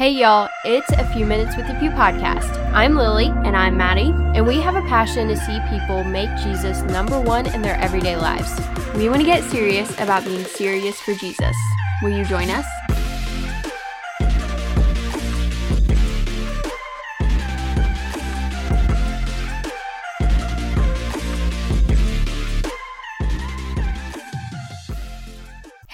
Hey 0.00 0.12
y'all, 0.12 0.48
it's 0.64 0.90
a 0.92 1.04
few 1.12 1.26
minutes 1.26 1.58
with 1.58 1.66
the 1.66 1.74
Few 1.74 1.90
podcast. 1.90 2.48
I'm 2.72 2.94
Lily 2.94 3.26
And 3.44 3.54
I'm 3.54 3.76
Maddie. 3.76 4.14
and 4.34 4.46
we 4.46 4.58
have 4.58 4.74
a 4.74 4.80
passion 4.88 5.28
to 5.28 5.36
see 5.36 5.60
people 5.68 6.04
make 6.04 6.30
Jesus 6.38 6.80
number 6.84 7.20
one 7.20 7.44
in 7.44 7.60
their 7.60 7.76
everyday 7.76 8.16
lives. 8.16 8.50
We 8.94 9.10
want 9.10 9.20
to 9.20 9.26
get 9.26 9.44
serious 9.50 9.90
about 10.00 10.24
being 10.24 10.46
serious 10.46 10.98
for 10.98 11.12
Jesus. 11.12 11.54
Will 12.00 12.16
you 12.16 12.24
join 12.24 12.48
us? 12.48 12.64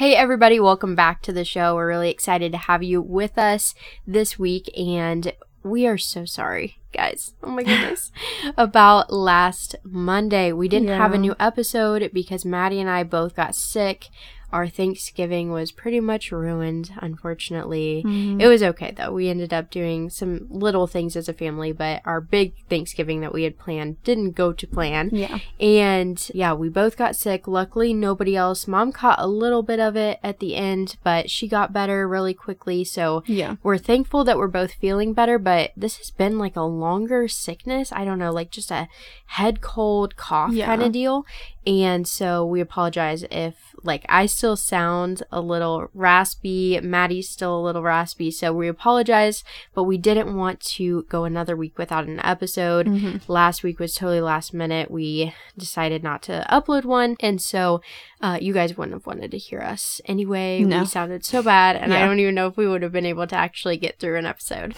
Hey 0.07 0.14
everybody, 0.14 0.61
welcome 0.61 0.95
back 0.95 1.20
to 1.23 1.32
the 1.32 1.45
show. 1.45 1.75
We're 1.75 1.88
really 1.88 2.11
excited 2.11 2.52
to 2.52 2.59
have 2.59 2.80
you 2.80 3.02
with 3.02 3.36
us 3.36 3.75
this 4.06 4.38
week 4.38 4.70
and 4.79 5.32
we 5.64 5.84
are 5.84 5.98
so 5.98 6.24
sorry, 6.24 6.78
guys. 6.92 7.34
Oh 7.42 7.51
my 7.51 7.64
goodness. 7.64 8.12
About 8.56 9.12
last 9.12 9.74
Monday. 9.83 10.52
We 10.52 10.69
didn't 10.69 10.91
have 10.91 11.12
a 11.12 11.19
new 11.19 11.34
episode 11.41 12.09
because 12.14 12.45
Maddie 12.45 12.80
and 12.80 12.88
I 12.88 13.02
both 13.02 13.34
got 13.34 13.56
sick. 13.56 14.09
Our 14.52 14.68
Thanksgiving 14.68 15.50
was 15.50 15.73
pretty 15.73 16.00
much 16.00 16.30
ruined, 16.32 16.92
unfortunately. 16.98 18.02
Mm-hmm. 18.06 18.41
It 18.41 18.46
was 18.46 18.62
okay 18.62 18.92
though. 18.96 19.12
We 19.12 19.28
ended 19.28 19.52
up 19.52 19.70
doing 19.70 20.09
some 20.10 20.46
little 20.50 20.86
things 20.86 21.16
as 21.16 21.28
a 21.28 21.32
family, 21.32 21.72
but 21.72 22.02
our 22.05 22.20
big 22.20 22.55
Thanksgiving 22.69 23.20
that 23.20 23.34
we 23.34 23.42
had 23.42 23.59
planned 23.59 24.02
didn't 24.05 24.32
go 24.32 24.52
to 24.52 24.66
plan. 24.66 25.10
Yeah. 25.12 25.38
And 25.59 26.30
yeah, 26.32 26.52
we 26.55 26.69
both 26.69 26.96
got 26.96 27.16
sick. 27.16 27.46
Luckily, 27.48 27.92
nobody 27.92 28.36
else. 28.36 28.66
Mom 28.66 28.92
caught 28.92 29.19
a 29.20 29.27
little 29.27 29.62
bit 29.62 29.80
of 29.80 29.96
it 29.96 30.19
at 30.22 30.38
the 30.38 30.55
end, 30.56 30.97
but 31.02 31.28
she 31.30 31.48
got 31.48 31.72
better 31.72 32.06
really 32.08 32.34
quickly. 32.34 32.84
So 32.84 33.22
Yeah. 33.27 33.56
we're 33.62 33.78
thankful 33.78 34.24
that 34.24 34.38
we're 34.38 34.47
both 34.48 34.72
feeling 34.74 35.12
better, 35.12 35.38
but 35.38 35.72
this 35.77 35.97
has 35.98 36.10
been 36.10 36.38
like 36.38 36.56
a 36.56 36.62
longer 36.62 37.28
sickness. 37.28 37.92
I 37.92 38.05
don't 38.05 38.19
know, 38.19 38.33
like 38.33 38.50
just 38.50 38.70
a 38.70 38.89
head 39.27 39.61
cold 39.61 40.17
cough 40.17 40.52
Yeah. 40.52 40.67
kind 40.67 40.83
of 40.83 40.92
deal. 40.92 41.27
And 41.67 42.06
so 42.06 42.47
we 42.47 42.61
apologize 42.61 43.25
if 43.31 43.75
like 43.83 44.05
I 44.09 44.27
still 44.27 44.56
sound 44.56 45.22
a 45.33 45.41
little 45.41 45.89
raspy, 45.95 46.78
Maddie's 46.81 47.28
still 47.28 47.58
a 47.58 47.62
little 47.62 47.83
raspy. 47.83 48.31
So 48.31 48.53
we 48.53 48.69
apologize, 48.69 49.42
but 49.75 49.84
we 49.84 49.98
didn't 49.98 50.36
want 50.36 50.61
to 50.61 51.03
go 51.08 51.25
another 51.25 51.56
week 51.56 51.77
without 51.77 52.06
an 52.06 52.20
episode. 52.20 52.86
Mm-hmm. 52.86 53.31
Last 53.31 53.62
week 53.62 53.81
was 53.81 53.95
totally 53.95 54.20
last 54.20 54.55
minute. 54.55 54.91
We 54.91 55.34
decided 55.58 56.03
not 56.03 56.23
to 56.23 56.47
upload 56.50 56.84
one. 56.84 57.17
And 57.20 57.41
so 57.41 57.80
uh, 58.20 58.39
you 58.41 58.53
guys 58.53 58.77
wouldn't 58.77 58.95
have 58.95 59.06
wanted 59.06 59.30
to 59.33 59.39
hear 59.39 59.61
us 59.61 60.01
anyway. 60.05 60.62
No. 60.62 60.80
We 60.80 60.86
sounded 60.86 61.25
so 61.25 61.42
bad. 61.42 61.77
And 61.77 61.92
I 61.92 62.06
don't 62.06 62.20
even 62.20 62.34
know 62.34 62.47
if 62.47 62.56
we 62.56 62.69
would 62.69 62.83
have 62.83 62.92
been 62.92 63.06
able 63.06 63.27
to 63.27 63.36
actually 63.36 63.77
get 63.77 63.98
through 63.98 64.17
an 64.17 64.27
episode. 64.27 64.75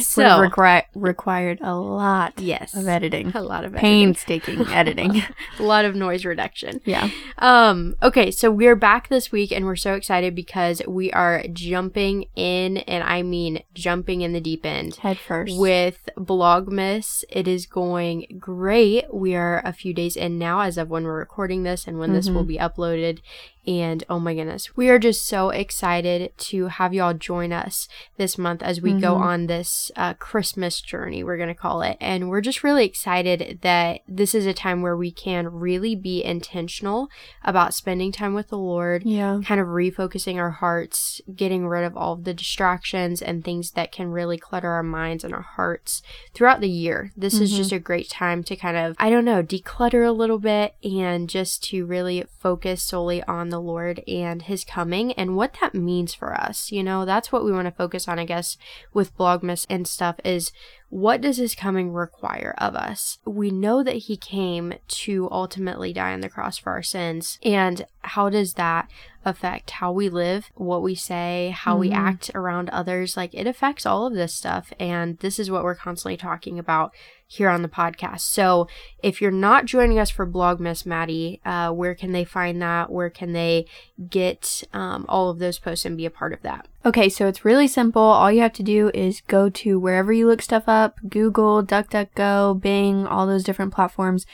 So 0.00 0.22
requi- 0.22 0.84
required 0.94 1.58
a 1.62 1.74
lot 1.74 2.34
yes. 2.38 2.74
of 2.74 2.86
editing. 2.86 3.32
A 3.34 3.42
lot 3.42 3.64
of 3.64 3.74
editing. 3.74 3.80
Painstaking 3.80 4.66
editing. 4.68 5.22
a 5.58 5.62
lot 5.62 5.84
of 5.84 5.94
noise 5.94 6.25
reduction. 6.26 6.80
yeah. 6.84 7.10
Um, 7.38 7.96
okay, 8.02 8.30
so 8.30 8.50
we're 8.50 8.76
back 8.76 9.08
this 9.08 9.30
week 9.32 9.52
and 9.52 9.64
we're 9.64 9.76
so 9.76 9.94
excited 9.94 10.34
because 10.34 10.82
we 10.86 11.12
are 11.12 11.44
jumping 11.52 12.26
in, 12.34 12.78
and 12.78 13.04
I 13.04 13.22
mean 13.22 13.62
jumping 13.74 14.20
in 14.20 14.32
the 14.32 14.40
deep 14.40 14.64
end 14.64 14.96
Head 14.96 15.18
first. 15.18 15.58
with 15.58 16.08
Blogmas. 16.16 17.24
It 17.28 17.46
is 17.46 17.66
going 17.66 18.38
great. 18.38 19.12
We 19.12 19.34
are 19.34 19.62
a 19.64 19.72
few 19.72 19.92
days 19.92 20.16
in 20.16 20.38
now 20.38 20.60
as 20.60 20.78
of 20.78 20.90
when 20.90 21.04
we're 21.04 21.18
recording 21.18 21.62
this 21.62 21.86
and 21.86 21.98
when 21.98 22.12
this 22.12 22.28
will 22.28 22.44
be 22.44 22.58
uploaded. 22.58 23.20
And 23.66 24.04
oh 24.08 24.20
my 24.20 24.34
goodness, 24.34 24.76
we 24.76 24.88
are 24.88 24.98
just 24.98 25.26
so 25.26 25.50
excited 25.50 26.36
to 26.38 26.66
have 26.66 26.94
y'all 26.94 27.14
join 27.14 27.52
us 27.52 27.88
this 28.16 28.38
month 28.38 28.62
as 28.62 28.80
we 28.80 28.92
go 28.92 29.16
on 29.16 29.46
this 29.46 29.90
uh, 29.96 30.14
Christmas 30.14 30.80
journey, 30.80 31.24
we're 31.24 31.36
going 31.36 31.48
to 31.48 31.54
call 31.54 31.82
it. 31.82 31.96
And 32.00 32.28
we're 32.28 32.40
just 32.40 32.62
really 32.62 32.84
excited 32.84 33.60
that 33.62 34.00
this 34.06 34.34
is 34.34 34.46
a 34.46 34.54
time 34.54 34.82
where 34.82 34.96
we 34.96 35.10
can 35.10 35.48
really 35.48 35.94
be 35.94 36.22
intentional 36.22 37.08
about 37.44 37.74
spending 37.74 38.12
time 38.12 38.34
with 38.34 38.48
the 38.48 38.58
Lord 38.58 39.02
yeah. 39.04 39.40
kind 39.44 39.60
of 39.60 39.66
refocusing 39.66 40.36
our 40.36 40.50
hearts, 40.50 41.20
getting 41.34 41.66
rid 41.66 41.84
of 41.84 41.96
all 41.96 42.12
of 42.12 42.24
the 42.24 42.34
distractions 42.34 43.20
and 43.20 43.44
things 43.44 43.72
that 43.72 43.92
can 43.92 44.10
really 44.10 44.38
clutter 44.38 44.70
our 44.70 44.82
minds 44.82 45.24
and 45.24 45.34
our 45.34 45.42
hearts 45.42 46.02
throughout 46.34 46.60
the 46.60 46.68
year. 46.68 47.12
This 47.16 47.40
is 47.40 47.56
just 47.56 47.72
a 47.72 47.78
great 47.78 48.08
time 48.08 48.42
to 48.44 48.56
kind 48.56 48.76
of, 48.76 48.96
I 48.98 49.10
don't 49.10 49.24
know, 49.24 49.42
declutter 49.42 50.06
a 50.06 50.12
little 50.12 50.38
bit 50.38 50.74
and 50.82 51.28
just 51.28 51.64
to 51.64 51.84
really 51.84 52.24
focus 52.38 52.82
solely 52.82 53.22
on 53.24 53.48
the 53.48 53.55
Lord 53.58 54.02
and 54.06 54.42
His 54.42 54.64
coming 54.64 55.12
and 55.12 55.36
what 55.36 55.56
that 55.60 55.74
means 55.74 56.14
for 56.14 56.34
us. 56.34 56.72
You 56.72 56.82
know, 56.82 57.04
that's 57.04 57.30
what 57.32 57.44
we 57.44 57.52
want 57.52 57.66
to 57.66 57.72
focus 57.72 58.08
on, 58.08 58.18
I 58.18 58.24
guess, 58.24 58.56
with 58.92 59.16
Blogmas 59.16 59.66
and 59.68 59.86
stuff 59.86 60.16
is 60.24 60.52
what 60.88 61.20
does 61.20 61.36
his 61.36 61.54
coming 61.54 61.92
require 61.92 62.54
of 62.58 62.74
us? 62.76 63.18
We 63.24 63.50
know 63.50 63.82
that 63.82 63.96
he 63.96 64.16
came 64.16 64.74
to 64.88 65.28
ultimately 65.32 65.92
die 65.92 66.12
on 66.12 66.20
the 66.20 66.28
cross 66.28 66.58
for 66.58 66.72
our 66.72 66.82
sins. 66.82 67.38
And 67.42 67.86
how 68.02 68.30
does 68.30 68.54
that 68.54 68.88
affect 69.24 69.72
how 69.72 69.90
we 69.90 70.08
live, 70.08 70.50
what 70.54 70.82
we 70.82 70.94
say, 70.94 71.52
how 71.56 71.76
we 71.76 71.90
act 71.90 72.30
around 72.34 72.70
others? 72.70 73.16
Like 73.16 73.34
it 73.34 73.48
affects 73.48 73.84
all 73.84 74.06
of 74.06 74.14
this 74.14 74.32
stuff. 74.32 74.72
And 74.78 75.18
this 75.18 75.40
is 75.40 75.50
what 75.50 75.64
we're 75.64 75.74
constantly 75.74 76.16
talking 76.16 76.58
about 76.58 76.92
here 77.26 77.48
on 77.48 77.62
the 77.62 77.68
podcast. 77.68 78.20
So 78.20 78.68
if 79.02 79.20
you're 79.20 79.32
not 79.32 79.64
joining 79.64 79.98
us 79.98 80.10
for 80.10 80.24
Blogmas, 80.24 80.86
Maddie, 80.86 81.40
uh, 81.44 81.72
where 81.72 81.96
can 81.96 82.12
they 82.12 82.24
find 82.24 82.62
that? 82.62 82.92
Where 82.92 83.10
can 83.10 83.32
they 83.32 83.66
get 84.08 84.62
um, 84.72 85.04
all 85.08 85.28
of 85.30 85.40
those 85.40 85.58
posts 85.58 85.84
and 85.84 85.96
be 85.96 86.06
a 86.06 86.10
part 86.10 86.32
of 86.32 86.42
that? 86.42 86.68
Okay, 86.84 87.08
so 87.08 87.26
it's 87.26 87.44
really 87.44 87.66
simple. 87.66 88.00
All 88.00 88.30
you 88.30 88.42
have 88.42 88.52
to 88.52 88.62
do 88.62 88.92
is 88.94 89.22
go 89.22 89.48
to 89.50 89.80
wherever 89.80 90.12
you 90.12 90.28
look 90.28 90.40
stuff 90.40 90.68
up 90.68 90.75
Google, 91.08 91.64
DuckDuckGo, 91.64 92.60
Bing, 92.60 93.06
all 93.06 93.26
those 93.26 93.44
different 93.44 93.74
platforms, 93.74 94.26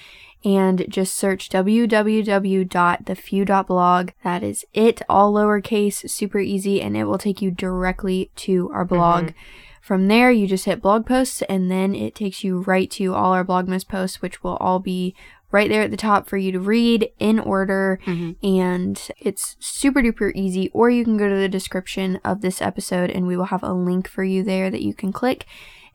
and 0.45 0.85
just 0.89 1.15
search 1.15 1.49
www.thefew.blog. 1.51 4.11
That 4.25 4.43
is 4.43 4.65
it, 4.75 5.03
all 5.09 5.33
lowercase, 5.33 6.11
super 6.11 6.41
easy, 6.41 6.81
and 6.81 6.97
it 6.97 7.05
will 7.05 7.19
take 7.19 7.41
you 7.41 7.51
directly 7.51 8.31
to 8.37 8.71
our 8.73 8.85
blog. 8.85 9.27
Mm-hmm. 9.27 9.37
From 9.83 10.07
there, 10.07 10.31
you 10.31 10.47
just 10.47 10.67
hit 10.67 10.81
blog 10.81 11.07
posts, 11.07 11.43
and 11.43 11.71
then 11.71 11.95
it 11.95 12.15
takes 12.15 12.45
you 12.45 12.61
right 12.61 12.91
to 12.93 13.15
all 13.15 13.33
our 13.33 13.45
Blogmas 13.45 13.87
posts, 13.87 14.23
which 14.23 14.45
will 14.45 14.57
all 14.59 14.79
be 14.79 15.17
right 15.51 15.69
there 15.69 15.83
at 15.83 15.91
the 15.91 15.97
top 15.97 16.29
for 16.29 16.37
you 16.37 16.53
to 16.53 16.61
read 16.61 17.11
in 17.19 17.41
order. 17.41 17.99
Mm-hmm. 18.07 18.47
And 18.47 19.11
it's 19.19 19.57
super 19.59 20.01
duper 20.01 20.31
easy. 20.37 20.71
Or 20.73 20.89
you 20.89 21.05
can 21.05 21.17
go 21.17 21.29
to 21.29 21.35
the 21.35 21.49
description 21.49 22.21
of 22.25 22.43
this 22.43 22.63
episode, 22.63 23.11
and 23.11 23.27
we 23.27 23.37
will 23.37 23.47
have 23.47 23.65
a 23.65 23.73
link 23.73 24.09
for 24.09 24.23
you 24.23 24.45
there 24.45 24.71
that 24.71 24.83
you 24.83 24.95
can 24.95 25.13
click, 25.13 25.47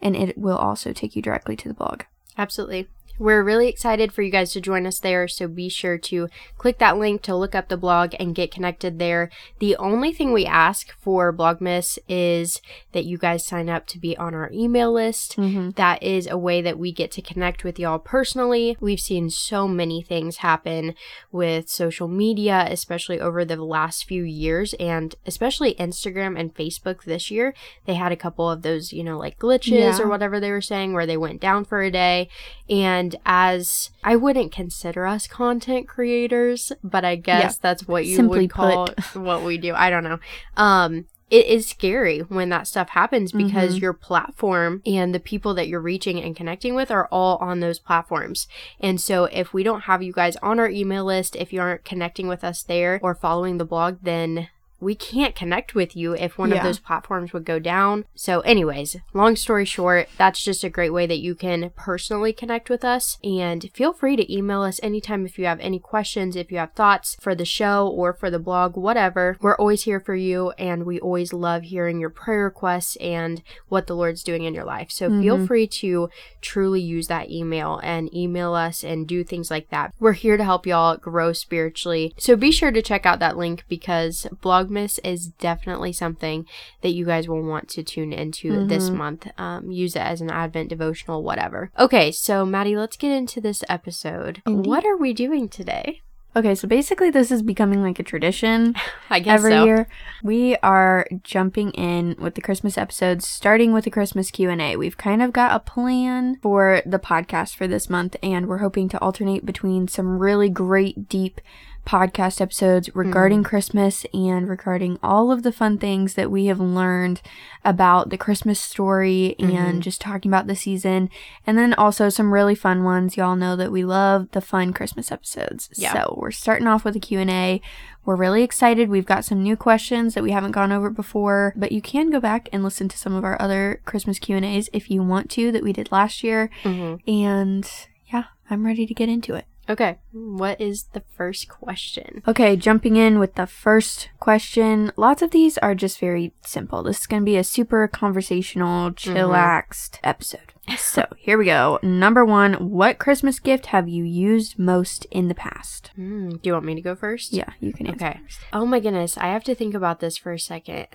and 0.02 0.16
it 0.16 0.38
will 0.38 0.58
also 0.58 0.94
take 0.94 1.16
you 1.16 1.22
directly 1.22 1.56
to 1.56 1.68
the 1.68 1.74
blog. 1.74 2.04
Absolutely. 2.38 2.88
We're 3.20 3.44
really 3.44 3.68
excited 3.68 4.12
for 4.14 4.22
you 4.22 4.32
guys 4.32 4.52
to 4.54 4.62
join 4.62 4.86
us 4.86 5.00
there, 5.00 5.28
so 5.28 5.48
be 5.48 5.70
sure 5.70 5.98
to 5.98 6.28
click 6.58 6.78
that 6.80 6.98
link 6.98 7.22
to 7.24 7.36
look 7.36 7.56
up 7.56 7.68
the 7.68 7.78
blog 7.78 8.14
and 8.20 8.36
get 8.36 8.52
connected 8.52 9.00
there. 9.00 9.30
The 9.60 9.76
only 9.78 10.14
thing 10.14 10.34
we 10.34 10.46
ask 10.46 10.92
for 11.00 11.34
Blogmas 11.34 11.98
is 12.08 12.62
that 12.92 13.06
you 13.06 13.18
guys 13.18 13.46
sign 13.46 13.70
up 13.70 13.88
to 13.88 14.00
be 14.00 14.16
on 14.18 14.34
our 14.34 14.52
email 14.54 14.92
list. 14.92 15.36
Mm-hmm. 15.38 15.72
That 15.72 16.04
is 16.04 16.28
a 16.28 16.38
way 16.38 16.62
that 16.62 16.78
we 16.78 16.92
get 16.92 17.12
to 17.14 17.22
connect 17.22 17.64
with 17.64 17.80
y'all 17.80 18.00
personally. 18.00 18.78
We've 18.80 19.00
seen 19.00 19.30
so 19.30 19.68
many 19.68 20.02
things 20.02 20.38
happen 20.38 20.94
with 21.32 21.70
social 21.70 22.08
media, 22.08 22.68
especially 22.70 23.20
over 23.20 23.44
the 23.44 23.56
last 23.64 24.06
few 24.06 24.24
years, 24.24 24.74
and 24.76 25.16
especially 25.26 25.74
Instagram 25.76 26.40
and 26.40 26.54
Facebook 26.54 27.04
this 27.04 27.32
year. 27.32 27.54
They 27.86 27.96
had 27.96 28.12
a 28.12 28.16
couple 28.18 28.50
of 28.50 28.62
those, 28.62 28.94
you 28.94 29.04
know, 29.04 29.18
like 29.18 29.40
glitches 29.40 29.72
Yeah. 29.72 30.00
or 30.02 30.08
whatever 30.08 30.40
they 30.40 30.52
were 30.52 30.62
saying 30.62 30.94
where 30.94 31.06
they 31.06 31.18
went 31.18 31.42
down 31.42 31.66
for 31.66 31.82
a 31.82 31.90
day. 31.90 32.30
And 32.70 33.07
as 33.26 33.90
I 34.04 34.16
wouldn't 34.16 34.52
consider 34.52 35.06
us 35.06 35.28
content 35.28 35.88
creators, 35.88 36.72
but 36.84 37.06
I 37.06 37.16
guess 37.16 37.54
Yeah. 37.56 37.60
that's 37.62 37.88
what 37.88 38.06
you 38.06 38.16
Simply 38.16 38.42
would 38.42 38.50
call 38.52 38.90
what 39.14 39.44
we 39.44 39.58
do. 39.58 39.74
I 39.74 39.90
don't 39.90 40.04
know. 40.04 40.20
Um, 40.56 41.06
it 41.30 41.46
is 41.48 41.68
scary 41.68 42.20
when 42.20 42.48
that 42.50 42.68
stuff 42.68 42.90
happens 42.90 43.34
because 43.34 43.74
Mm-hmm. 43.76 43.82
your 43.84 43.92
platform 43.94 44.82
and 44.86 45.14
the 45.14 45.20
people 45.20 45.54
that 45.56 45.68
you're 45.68 45.82
reaching 45.82 46.22
and 46.22 46.36
connecting 46.36 46.74
with 46.74 46.90
are 46.90 47.08
all 47.12 47.36
on 47.38 47.60
those 47.60 47.80
platforms. 47.80 48.48
And 48.80 49.02
so 49.02 49.26
if 49.26 49.54
we 49.54 49.62
don't 49.62 49.82
have 49.82 50.02
you 50.02 50.14
guys 50.14 50.38
on 50.38 50.58
our 50.58 50.70
email 50.70 51.04
list, 51.04 51.36
if 51.36 51.52
you 51.52 51.60
aren't 51.60 51.84
connecting 51.84 52.28
with 52.30 52.46
us 52.46 52.64
there 52.64 53.00
or 53.04 53.14
following 53.14 53.58
the 53.58 53.66
blog, 53.66 53.98
then 54.04 54.48
we 54.80 54.96
can't 54.96 55.36
connect 55.36 55.76
with 55.76 55.96
you 55.96 56.14
if 56.14 56.38
one 56.38 56.54
of 56.54 56.64
those 56.64 56.80
platforms 56.80 57.34
would 57.34 57.46
go 57.46 57.60
down. 57.60 58.06
So, 58.16 58.42
anyways, 58.42 58.98
long 59.14 59.36
story 59.36 59.66
short, 59.66 60.08
that's 60.18 60.44
just 60.44 60.64
a 60.64 60.70
great 60.70 60.92
way 60.92 61.08
that 61.08 61.20
you 61.20 61.36
can 61.36 61.72
personally 61.76 62.34
connect 62.34 62.70
with 62.70 62.86
us. 62.86 63.18
And 63.24 63.70
feel 63.74 63.94
free 63.94 64.16
to 64.16 64.34
email 64.34 64.62
us 64.62 64.80
anytime 64.84 65.26
if 65.26 65.40
you 65.40 65.46
have 65.46 65.60
any 65.60 65.80
questions, 65.80 66.36
if 66.36 66.52
you 66.52 66.60
have 66.60 66.74
thoughts 66.74 67.18
for 67.20 67.34
the 67.34 67.46
show 67.46 67.88
or 67.88 68.14
for 68.14 68.30
the 68.30 68.40
blog, 68.40 68.78
whatever. 68.78 69.38
We're 69.42 69.58
always 69.58 69.84
here 69.84 70.00
for 70.00 70.16
you, 70.16 70.52
and 70.52 70.86
we 70.86 71.00
always 71.00 71.34
love 71.34 71.64
hearing 71.64 72.00
your 72.00 72.10
prayer 72.10 72.44
requests 72.44 72.96
and 72.98 73.42
what 73.68 73.88
the 73.88 73.96
Lord's 73.96 74.24
doing 74.24 74.44
in 74.44 74.54
your 74.54 74.66
life. 74.66 74.92
So, 74.92 75.10
feel 75.10 75.38
mm-hmm. 75.38 75.46
free 75.46 75.68
to 75.68 76.10
truly 76.42 76.82
use 76.82 77.08
that 77.08 77.32
email 77.32 77.80
and 77.84 78.14
email 78.14 78.54
us 78.54 78.84
and 78.84 79.08
do 79.08 79.24
things 79.24 79.50
like 79.50 79.70
that. 79.70 79.94
We're 80.00 80.14
here 80.14 80.38
to 80.38 80.44
help 80.44 80.68
y'all 80.68 80.98
grow 80.98 81.34
spiritually. 81.34 82.14
So, 82.18 82.36
be 82.36 82.52
sure 82.52 82.72
to 82.72 82.82
check 82.82 83.06
out 83.06 83.20
that 83.20 83.38
link 83.38 83.64
because 83.68 84.28
blog 84.42 84.67
Blogmas 84.68 85.00
is 85.04 85.28
definitely 85.28 85.94
something 85.94 86.46
that 86.82 86.90
you 86.94 87.06
guys 87.06 87.28
will 87.28 87.44
want 87.44 87.68
to 87.70 87.84
tune 87.84 88.14
into 88.14 88.66
this 88.68 88.90
Mhm. 88.90 88.96
month. 88.96 89.28
Um, 89.38 89.72
use 89.72 89.96
it 89.96 90.00
as 90.02 90.22
an 90.22 90.30
Advent 90.30 90.70
devotional, 90.70 91.24
whatever. 91.24 91.72
Okay, 91.80 92.12
so 92.12 92.46
Maddie, 92.46 92.76
let's 92.78 92.98
get 92.98 93.12
into 93.12 93.42
this 93.42 93.64
episode. 93.70 94.42
Indeed. 94.46 94.70
What 94.70 94.86
are 94.86 94.98
we 94.98 95.14
doing 95.14 95.50
today? 95.50 96.02
Okay, 96.36 96.54
so 96.54 96.68
basically, 96.68 97.10
this 97.10 97.32
is 97.32 97.42
becoming 97.42 97.82
like 97.82 97.98
a 97.98 98.04
tradition 98.04 98.76
I 99.10 99.20
guess 99.20 99.40
every 99.40 99.54
so. 99.54 99.66
year. 99.66 99.88
We 100.22 100.56
are 100.58 101.08
jumping 101.24 101.72
in 101.72 102.16
with 102.20 102.36
the 102.36 102.42
Christmas 102.42 102.78
episodes, 102.78 103.28
starting 103.28 103.74
with 103.74 103.86
the 103.86 103.90
Christmas 103.90 104.30
Q 104.30 104.52
and 104.52 104.62
A. 104.62 104.76
We've 104.76 104.98
kind 104.98 105.24
of 105.24 105.34
got 105.34 105.56
a 105.56 105.60
plan 105.60 106.36
for 106.44 106.84
the 106.86 107.00
podcast 107.00 107.56
for 107.56 107.66
this 107.68 107.90
month, 107.90 108.16
and 108.22 108.46
we're 108.48 108.60
hoping 108.60 108.88
to 108.90 109.00
alternate 109.02 109.48
between 109.48 109.88
some 109.88 110.20
really 110.20 110.50
great, 110.50 111.10
deep 111.10 111.42
podcast 111.88 112.42
episodes 112.42 112.94
regarding 112.94 113.44
Christmas 113.44 114.06
and 114.14 114.50
regarding 114.50 115.00
all 115.02 115.32
of 115.32 115.44
the 115.44 115.54
fun 115.54 115.78
things 115.78 116.16
that 116.16 116.30
we 116.30 116.48
have 116.48 116.60
learned 116.60 117.22
about 117.64 118.10
the 118.10 118.18
Christmas 118.18 118.60
story 118.60 119.36
and 119.40 119.80
Mhm. 119.80 119.80
just 119.80 120.02
talking 120.02 120.30
about 120.30 120.48
the 120.48 120.56
season. 120.56 121.10
And 121.46 121.58
then 121.58 121.74
also 121.74 122.10
some 122.10 122.34
really 122.34 122.56
fun 122.56 122.84
ones. 122.84 123.16
Y'all 123.16 123.38
know 123.38 123.56
that 123.56 123.72
we 123.72 123.86
love 123.86 124.28
the 124.32 124.42
fun 124.42 124.74
Christmas 124.74 125.12
episodes. 125.14 125.70
Yeah. 125.78 125.94
So 125.94 126.18
we're 126.22 126.32
starting 126.32 126.68
off 126.68 126.84
with 126.84 126.98
a 126.98 127.00
Q&A. 127.00 127.62
We're 128.06 128.16
really 128.18 128.44
excited. 128.44 128.90
We've 128.90 129.06
got 129.06 129.24
some 129.24 129.42
new 129.42 129.56
questions 129.56 130.14
that 130.14 130.24
we 130.24 130.32
haven't 130.32 130.52
gone 130.52 130.72
over 130.74 130.90
before, 130.90 131.54
but 131.56 131.72
you 131.72 131.82
can 131.82 132.10
go 132.10 132.20
back 132.20 132.50
and 132.52 132.64
listen 132.64 132.90
to 132.90 132.98
some 132.98 133.14
of 133.14 133.24
our 133.24 133.42
other 133.42 133.82
Christmas 133.86 134.20
Q&As 134.20 134.70
if 134.74 134.90
you 134.92 135.02
want 135.04 135.30
to 135.32 135.52
that 135.54 135.64
we 135.64 135.72
did 135.74 135.92
last 135.92 136.22
year. 136.24 136.50
Mhm. 136.64 137.00
And 137.08 137.70
yeah, 138.12 138.26
I'm 138.50 138.66
ready 138.66 138.86
to 138.86 138.94
get 138.94 139.08
into 139.10 139.34
it. 139.36 139.46
Okay, 139.70 139.98
what 140.12 140.60
is 140.62 140.86
the 140.94 141.04
first 141.16 141.50
question? 141.50 142.24
Okay, 142.28 142.56
jumping 142.56 142.96
in 142.96 143.20
with 143.20 143.36
the 143.36 143.48
first 143.48 144.10
question. 144.20 144.92
Lots 144.96 145.22
of 145.22 145.32
these 145.32 145.58
are 145.58 145.76
just 145.76 146.00
very 146.00 146.34
simple. 146.42 146.84
This 146.84 147.02
is 147.02 147.08
going 147.08 147.22
to 147.22 147.26
be 147.26 147.38
a 147.38 147.44
super 147.44 147.88
conversational, 147.88 148.92
chillaxed 148.92 150.00
episode. 150.04 150.54
So 150.78 151.06
here 151.18 151.38
we 151.38 151.46
go. 151.46 151.80
Number 151.82 152.26
one 152.26 152.54
What 152.70 152.98
Christmas 152.98 153.40
gift 153.40 153.68
have 153.68 153.88
you 153.88 154.04
used 154.04 154.60
most 154.60 155.06
in 155.06 155.28
the 155.28 155.36
past? 155.36 155.92
Hmm, 155.96 156.30
do 156.30 156.40
you 156.44 156.54
want 156.54 156.66
me 156.66 156.76
to 156.76 156.82
go 156.82 156.96
first? 156.96 157.34
Yeah, 157.34 157.52
you 157.60 157.74
can 157.74 157.88
answer. 157.88 158.06
Okay. 158.06 158.20
Oh 158.54 158.66
my 158.66 158.80
goodness, 158.80 159.18
I 159.18 159.28
have 159.28 159.44
to 159.46 159.56
think 159.56 159.74
about 159.74 160.00
this 160.00 160.18
for 160.18 160.32
a 160.32 160.40
second. 160.40 160.88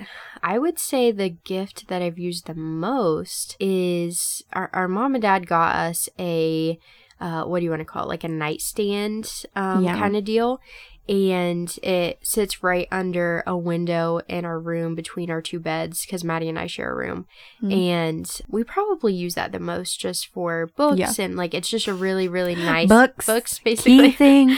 I 0.42 0.58
would 0.58 0.78
say 0.78 1.10
the 1.10 1.30
gift 1.30 1.88
that 1.88 2.02
I've 2.02 2.18
used 2.18 2.46
the 2.46 2.54
most 2.54 3.56
is 3.60 4.44
our, 4.52 4.70
our 4.72 4.88
mom 4.88 5.14
and 5.14 5.22
dad 5.22 5.46
got 5.46 5.74
us 5.74 6.08
a 6.18 6.78
uh, 7.22 7.44
what 7.44 7.58
do 7.60 7.64
you 7.64 7.70
want 7.70 7.80
to 7.80 7.90
call 7.92 8.04
it? 8.04 8.08
Like 8.08 8.24
a 8.24 8.28
nightstand 8.28 9.44
um, 9.54 9.84
Yeah. 9.84 9.96
kind 9.98 10.16
of 10.16 10.24
deal. 10.24 10.60
And 11.08 11.76
it 11.82 12.18
sits 12.22 12.62
right 12.62 12.86
under 12.92 13.42
a 13.46 13.56
window 13.56 14.20
in 14.28 14.44
our 14.44 14.58
room 14.60 14.94
between 14.94 15.30
our 15.30 15.42
two 15.42 15.58
beds 15.58 16.06
because 16.06 16.22
Maddie 16.22 16.48
and 16.48 16.58
I 16.58 16.66
share 16.68 16.92
a 16.92 16.96
room. 16.96 17.26
Mhm. 17.62 17.72
And 17.90 18.40
we 18.48 18.62
probably 18.62 19.12
use 19.12 19.34
that 19.34 19.50
the 19.52 19.58
most 19.58 19.98
just 19.98 20.28
for 20.28 20.70
books 20.76 20.98
Yeah. 20.98 21.12
and 21.24 21.36
like 21.36 21.54
it's 21.54 21.68
just 21.68 21.88
a 21.88 21.94
really, 21.94 22.28
really 22.28 22.54
nice 22.54 22.88
Books, 22.88 23.26
books 23.26 23.58
basically. 23.58 24.10
thing. 24.22 24.56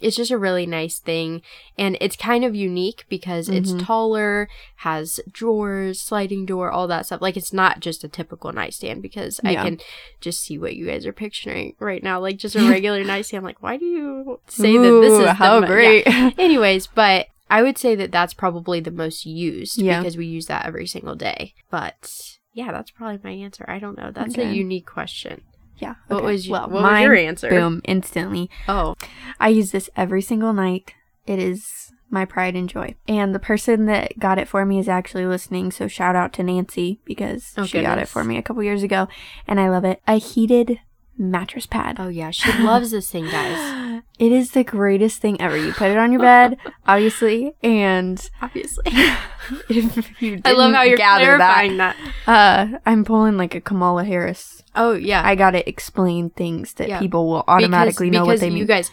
it's 0.00 0.16
just 0.16 0.30
a 0.30 0.38
really 0.38 0.66
nice 0.66 0.98
thing 0.98 1.42
and 1.76 1.96
it's 2.00 2.16
kind 2.16 2.44
of 2.44 2.54
unique 2.54 3.04
because 3.08 3.48
Mhm. 3.48 3.56
it's 3.56 3.84
taller 3.84 4.48
has 4.76 5.18
drawers 5.32 6.00
sliding 6.00 6.44
door 6.46 6.70
all 6.70 6.86
that 6.86 7.06
stuff 7.06 7.20
like 7.22 7.36
it's 7.36 7.52
not 7.52 7.80
just 7.80 8.04
a 8.04 8.08
typical 8.08 8.52
nightstand 8.52 9.00
because 9.02 9.40
i 9.44 9.54
can 9.54 9.80
just 10.20 10.40
see 10.42 10.58
what 10.58 10.74
you 10.76 10.86
guys 10.86 11.06
are 11.06 11.12
picturing 11.12 11.74
right 11.80 12.02
now 12.02 12.20
like 12.20 12.36
just 12.36 12.54
a 12.56 12.60
regular 12.70 13.02
nightstand 13.04 13.44
like 13.44 13.62
why 13.62 13.76
do 13.76 13.84
you 13.86 14.40
say 14.48 14.76
that 14.76 15.00
this 15.02 15.12
is 15.12 15.33
how 15.34 15.60
mo- 15.60 15.66
great. 15.66 16.06
Yeah. 16.06 16.30
anyways 16.38 16.86
but 16.86 17.26
i 17.50 17.62
would 17.62 17.76
say 17.78 17.94
that 17.94 18.10
that's 18.12 18.34
probably 18.34 18.80
the 18.80 18.90
most 18.90 19.26
used 19.26 19.78
Yeah. 19.78 20.00
because 20.00 20.16
we 20.16 20.26
use 20.26 20.46
that 20.46 20.66
every 20.66 20.86
single 20.86 21.14
day 21.14 21.54
but 21.70 22.36
yeah 22.52 22.72
that's 22.72 22.90
probably 22.90 23.20
my 23.22 23.30
answer 23.32 23.64
i 23.68 23.78
don't 23.78 23.98
know 23.98 24.10
that's 24.10 24.36
a 24.38 24.52
unique 24.52 24.86
question 24.86 25.42
yeah. 25.78 25.96
what 26.06 26.22
was, 26.22 26.48
y- 26.48 26.52
well, 26.52 26.70
what 26.70 26.82
was 26.84 27.02
your 27.02 27.14
answer 27.16 27.50
Boom, 27.50 27.80
instantly. 27.84 28.48
oh 28.68 28.94
I 29.40 29.48
use 29.48 29.72
this 29.72 29.90
every 29.96 30.22
single 30.22 30.52
night. 30.52 30.94
It 31.26 31.40
is 31.40 31.90
my 32.08 32.24
pride 32.24 32.54
and 32.54 32.68
joy. 32.68 32.94
And 33.08 33.34
the 33.34 33.40
person 33.40 33.86
that 33.86 34.18
got 34.20 34.38
it 34.38 34.46
for 34.46 34.64
me 34.64 34.78
is 34.78 34.88
actually 34.88 35.26
listening, 35.26 35.72
so 35.72 35.88
shout 35.88 36.14
out 36.14 36.32
to 36.34 36.44
Nancy 36.44 37.00
because 37.04 37.52
Oh, 37.58 37.66
she 37.66 37.82
got 37.82 37.98
it 37.98 38.08
for 38.08 38.22
me 38.22 38.36
a 38.38 38.42
couple 38.42 38.62
years 38.62 38.84
ago 38.84 39.08
and 39.48 39.58
I 39.58 39.68
love 39.68 39.84
it. 39.84 40.00
A 40.06 40.14
heated 40.14 40.78
mattress 41.16 41.66
pad. 41.66 41.96
oh 42.00 42.08
yeah 42.08 42.30
she 42.30 42.50
loves 42.62 42.90
this 42.90 43.08
thing 43.10 43.26
guys 43.26 43.82
It 44.18 44.30
is 44.30 44.52
the 44.52 44.62
greatest 44.62 45.20
thing 45.20 45.40
ever. 45.40 45.56
You 45.56 45.72
put 45.72 45.90
it 45.90 45.96
on 45.96 46.12
your 46.12 46.20
bed, 46.20 46.56
obviously, 46.86 47.54
and 47.64 48.24
obviously 48.40 48.84
if 49.68 50.22
you 50.22 50.40
I 50.44 50.52
love 50.52 50.72
how 50.72 50.82
you're 50.82 50.96
gather 50.96 51.36
clarifying 51.36 51.78
that. 51.78 51.96
uh, 52.26 52.78
I'm 52.86 53.04
pulling 53.04 53.36
like 53.36 53.56
a 53.56 53.60
Kamala 53.60 54.04
Harris. 54.04 54.62
Oh 54.76 54.92
yeah, 54.94 55.22
I 55.24 55.34
gotta 55.34 55.68
explain 55.68 56.30
things 56.30 56.74
that 56.74 56.88
Yeah. 56.88 57.00
people 57.00 57.28
will 57.28 57.44
automatically 57.48 58.08
because, 58.08 58.20
know 58.20 58.24
what 58.26 58.32
because 58.34 58.40
they 58.42 58.48
you 58.48 58.52
mean. 58.54 58.66
guys, 58.66 58.90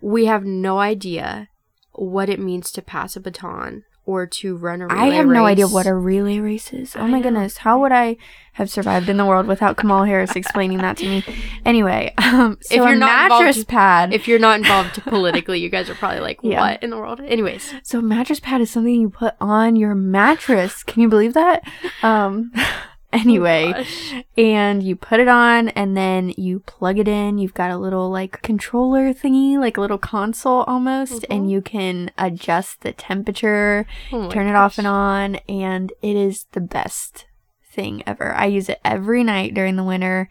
we 0.00 0.24
have 0.24 0.44
no 0.44 0.78
idea 0.78 1.48
what 1.92 2.30
it 2.30 2.40
means 2.40 2.70
to 2.72 2.80
pass 2.82 3.14
a 3.14 3.20
baton 3.20 3.84
or 4.04 4.26
to 4.26 4.56
run 4.56 4.82
a 4.82 4.86
relay 4.88 5.00
I 5.00 5.06
have 5.10 5.26
no 5.26 5.46
idea 5.46 5.68
what 5.68 5.86
a 5.86 5.94
relay 5.94 6.38
race 6.40 6.72
is. 6.72 6.96
Oh 6.96 7.00
I 7.02 7.06
my 7.06 7.18
know. 7.18 7.22
goodness, 7.24 7.58
how 7.58 7.80
would 7.80 7.92
I 7.92 8.16
have 8.54 8.68
survived 8.68 9.08
in 9.08 9.16
the 9.16 9.24
world 9.24 9.46
without 9.46 9.76
Kamala 9.76 10.06
Harris 10.06 10.34
explaining 10.36 10.78
that 10.78 10.96
to 10.98 11.06
me? 11.06 11.24
Anyway, 11.64 12.12
um, 12.18 12.58
so 12.60 12.74
If 12.74 12.78
you're 12.78 12.88
a 12.94 12.96
not 12.96 13.22
involved- 13.24 13.44
mattress 13.46 13.64
pad. 13.64 14.12
If 14.12 14.26
you're 14.26 14.38
not 14.40 14.58
involved 14.58 15.02
politically, 15.04 15.60
you 15.60 15.68
guys 15.68 15.88
are 15.88 15.94
probably 15.94 16.20
like, 16.20 16.40
Yeah. 16.42 16.60
"What 16.60 16.82
in 16.82 16.90
the 16.90 16.96
world?" 16.96 17.20
Anyways, 17.20 17.72
so 17.84 18.00
mattress 18.00 18.40
pad 18.40 18.60
is 18.60 18.70
something 18.70 18.92
you 19.00 19.10
put 19.10 19.34
on 19.40 19.76
your 19.76 19.94
mattress. 19.94 20.82
Can 20.82 21.00
you 21.02 21.08
believe 21.08 21.34
that? 21.34 21.62
Um, 22.02 22.52
anyway, 23.22 23.72
Oh, 23.76 24.22
and 24.36 24.82
you 24.82 24.96
put 24.96 25.20
it 25.20 25.28
on 25.28 25.68
and 25.70 25.96
then 25.96 26.32
you 26.36 26.60
plug 26.60 26.98
it 26.98 27.08
in. 27.08 27.38
You've 27.38 27.54
got 27.54 27.70
a 27.70 27.76
little 27.76 28.10
like 28.10 28.42
controller 28.42 29.12
thingy, 29.12 29.58
like 29.58 29.76
a 29.76 29.80
little 29.80 29.98
console 29.98 30.62
almost, 30.62 31.22
Mhm. 31.22 31.26
and 31.30 31.50
you 31.50 31.60
can 31.60 32.10
adjust 32.18 32.80
the 32.80 32.92
temperature, 32.92 33.86
Oh 34.12 34.30
turn 34.30 34.46
it 34.48 34.54
off 34.56 34.78
and 34.78 34.86
on, 34.86 35.36
and 35.48 35.92
it 36.02 36.16
is 36.16 36.46
the 36.52 36.60
best 36.60 37.26
thing 37.70 38.02
ever. 38.06 38.34
I 38.34 38.46
use 38.46 38.68
it 38.68 38.80
every 38.84 39.24
night 39.24 39.54
during 39.54 39.76
the 39.76 39.84
winter, 39.84 40.28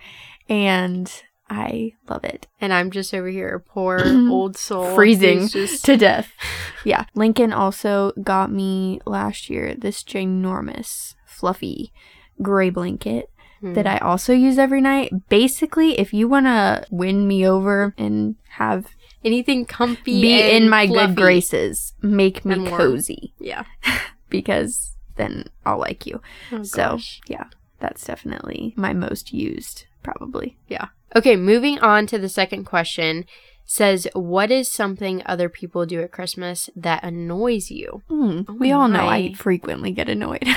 and 0.49 1.11
I 1.49 1.91
love 2.09 2.23
it 2.23 2.47
And 2.61 2.71
I'm 2.73 2.91
just 2.91 3.13
over 3.13 3.27
here, 3.27 3.59
poor 3.59 3.99
old 4.05 4.55
soul, 4.57 4.95
Freezing 4.95 5.47
Just 5.49 5.83
to 5.85 5.97
death. 5.97 6.31
Yeah, 6.83 7.05
Lincoln 7.13 7.53
also 7.53 8.11
got 8.23 8.51
me 8.51 9.01
last 9.05 9.51
year 9.51 9.75
this 9.75 10.01
ginormous, 10.03 11.13
fluffy 11.27 11.91
gray 12.41 12.69
blanket 12.69 13.27
Hmm. 13.61 13.73
that 13.73 13.85
I 13.85 13.99
also 13.99 14.33
use 14.33 14.57
every 14.57 14.81
night. 14.81 15.11
Basically, 15.29 15.99
if 15.99 16.13
you 16.15 16.27
want 16.27 16.47
to 16.47 16.83
win 16.89 17.27
me 17.27 17.47
over 17.47 17.93
and 17.95 18.35
have 18.57 18.87
anything 19.23 19.65
comfy, 19.65 20.19
be 20.19 20.41
in 20.51 20.67
my 20.67 20.87
good 20.87 21.15
graces, 21.15 21.93
make 22.01 22.43
me 22.43 22.67
cozy 22.67 23.33
Yeah. 23.39 23.65
because 24.29 24.95
then 25.15 25.45
I'll 25.65 25.77
like 25.77 26.07
you. 26.07 26.21
Oh, 26.51 26.63
So, 26.63 26.81
gosh. 26.93 27.21
yeah, 27.27 27.45
that's 27.79 28.03
definitely 28.03 28.73
my 28.75 28.93
most 28.93 29.31
used, 29.31 29.85
probably. 30.01 30.57
Yeah. 30.67 30.87
Okay, 31.15 31.35
moving 31.35 31.77
on 31.79 32.07
to 32.07 32.17
the 32.17 32.29
second 32.29 32.63
question. 32.65 33.25
Says, 33.73 34.05
what 34.13 34.51
is 34.51 34.69
something 34.69 35.21
other 35.25 35.47
people 35.47 35.85
do 35.85 36.01
at 36.01 36.11
Christmas 36.11 36.69
that 36.75 37.05
annoys 37.05 37.71
you? 37.71 38.01
Hmm, 38.09 38.41
Oh 38.49 38.53
we 38.55 38.73
all 38.73 38.89
know 38.89 39.07
I 39.07 39.31
frequently 39.31 39.91
get 39.91 40.09
annoyed. 40.09 40.43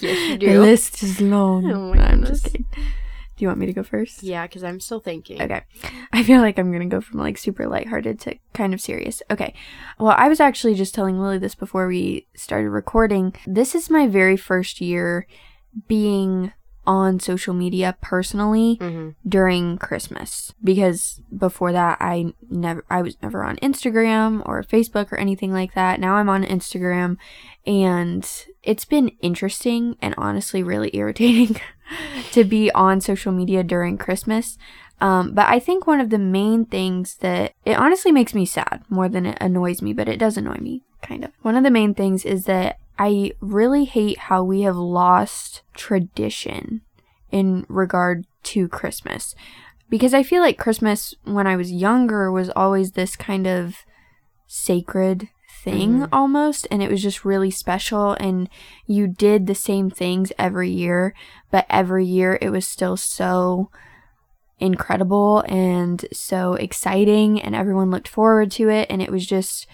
Yes, 0.00 0.28
you 0.30 0.36
do. 0.38 0.52
the 0.54 0.60
list 0.60 1.04
is 1.04 1.20
long. 1.20 1.70
Oh 1.72 1.92
I'm 1.94 2.24
just 2.24 2.46
kidding. 2.46 2.66
Do 2.74 3.44
you 3.44 3.46
want 3.46 3.60
me 3.60 3.66
to 3.66 3.72
go 3.72 3.84
first? 3.84 4.24
Yeah, 4.24 4.44
because 4.44 4.64
I'm 4.64 4.80
still 4.80 4.98
thinking. 4.98 5.40
Okay. 5.40 5.62
I 6.12 6.24
feel 6.24 6.40
like 6.40 6.58
I'm 6.58 6.72
going 6.72 6.90
to 6.90 6.94
go 6.96 7.00
from 7.00 7.20
like 7.20 7.38
super 7.38 7.68
lighthearted 7.68 8.18
to 8.22 8.34
kind 8.54 8.74
of 8.74 8.80
serious. 8.80 9.22
Okay. 9.30 9.54
Well, 10.00 10.14
I 10.18 10.26
was 10.28 10.40
actually 10.40 10.74
just 10.74 10.94
telling 10.96 11.20
Lily 11.20 11.38
this 11.38 11.54
before 11.54 11.86
we 11.86 12.26
started 12.34 12.70
recording. 12.70 13.34
This 13.46 13.74
is 13.76 13.88
my 13.88 14.08
very 14.08 14.36
first 14.36 14.80
year 14.80 15.28
being 15.86 16.52
on 16.86 17.20
social 17.20 17.54
media 17.54 17.96
personally 18.00 18.76
hmm 18.80 19.10
during 19.26 19.76
Christmas 19.78 20.52
because 20.62 21.20
before 21.36 21.72
that 21.72 21.98
I 22.00 22.32
never 22.48 22.84
I 22.88 23.02
was 23.02 23.16
never 23.22 23.42
on 23.42 23.56
Instagram 23.56 24.42
or 24.46 24.62
Facebook 24.62 25.10
or 25.12 25.16
anything 25.16 25.52
like 25.52 25.74
that. 25.74 26.00
Now 26.00 26.14
I'm 26.14 26.28
on 26.28 26.44
Instagram 26.44 27.16
and 27.66 28.28
it's 28.62 28.84
been 28.84 29.08
interesting 29.20 29.96
and 30.00 30.14
honestly 30.16 30.62
really 30.62 30.90
irritating 30.96 31.60
to 32.32 32.44
be 32.44 32.70
on 32.72 33.00
social 33.00 33.32
media 33.32 33.62
during 33.62 33.98
Christmas. 33.98 34.58
Um, 35.00 35.32
but 35.32 35.46
I 35.46 35.58
think 35.58 35.86
one 35.86 36.00
of 36.00 36.10
the 36.10 36.18
main 36.18 36.64
things 36.64 37.16
that 37.16 37.52
it 37.64 37.76
honestly 37.76 38.12
makes 38.12 38.34
me 38.34 38.46
sad 38.46 38.82
more 38.88 39.08
than 39.08 39.26
it 39.26 39.38
annoys 39.40 39.82
me, 39.82 39.92
but 39.92 40.08
it 40.08 40.18
does 40.18 40.36
annoy 40.36 40.56
me 40.58 40.82
kind 41.02 41.24
of. 41.24 41.32
One 41.42 41.56
of 41.56 41.64
the 41.64 41.70
main 41.70 41.94
things 41.94 42.24
is 42.24 42.44
that 42.46 42.78
I 42.98 43.32
really 43.40 43.84
hate 43.84 44.18
how 44.18 44.42
we 44.42 44.62
have 44.62 44.76
lost 44.76 45.62
tradition 45.74 46.82
in 47.30 47.66
regard 47.68 48.26
to 48.44 48.68
Christmas. 48.68 49.34
Because 49.88 50.14
I 50.14 50.22
feel 50.22 50.40
like 50.42 50.58
Christmas 50.58 51.14
when 51.24 51.46
I 51.46 51.56
was 51.56 51.70
younger 51.72 52.30
was 52.32 52.50
always 52.50 52.92
this 52.92 53.14
kind 53.16 53.46
of 53.46 53.76
sacred 54.46 55.28
thing 55.62 56.00
Mhm. 56.02 56.08
almost 56.12 56.66
and 56.70 56.82
it 56.82 56.90
was 56.90 57.02
just 57.02 57.24
really 57.24 57.50
special 57.50 58.12
and 58.20 58.48
you 58.86 59.08
did 59.08 59.46
the 59.46 59.54
same 59.54 59.90
things 59.90 60.30
every 60.38 60.70
year 60.70 61.12
but 61.50 61.66
every 61.68 62.04
year 62.06 62.38
it 62.40 62.50
was 62.50 62.66
still 62.68 62.96
so 62.96 63.68
incredible 64.60 65.44
and 65.48 66.06
so 66.12 66.54
exciting 66.54 67.40
and 67.42 67.54
everyone 67.54 67.90
looked 67.90 68.06
forward 68.08 68.50
to 68.52 68.68
it 68.68 68.86
and 68.88 69.02
it 69.02 69.10
was 69.10 69.26
just 69.26 69.66